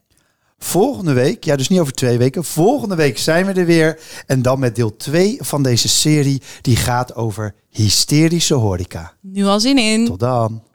Volgende 0.59 1.13
week, 1.13 1.43
ja 1.43 1.55
dus 1.55 1.69
niet 1.69 1.79
over 1.79 1.93
twee 1.93 2.17
weken. 2.17 2.43
Volgende 2.43 2.95
week 2.95 3.17
zijn 3.17 3.45
we 3.45 3.53
er 3.53 3.65
weer. 3.65 3.99
En 4.27 4.41
dan 4.41 4.59
met 4.59 4.75
deel 4.75 4.95
2 4.95 5.37
van 5.39 5.63
deze 5.63 5.87
serie. 5.87 6.41
Die 6.61 6.75
gaat 6.75 7.15
over 7.15 7.55
hysterische 7.69 8.53
horeca. 8.53 9.13
Nu 9.21 9.45
al 9.45 9.59
zin 9.59 9.77
in. 9.77 10.05
Tot 10.05 10.19
dan. 10.19 10.71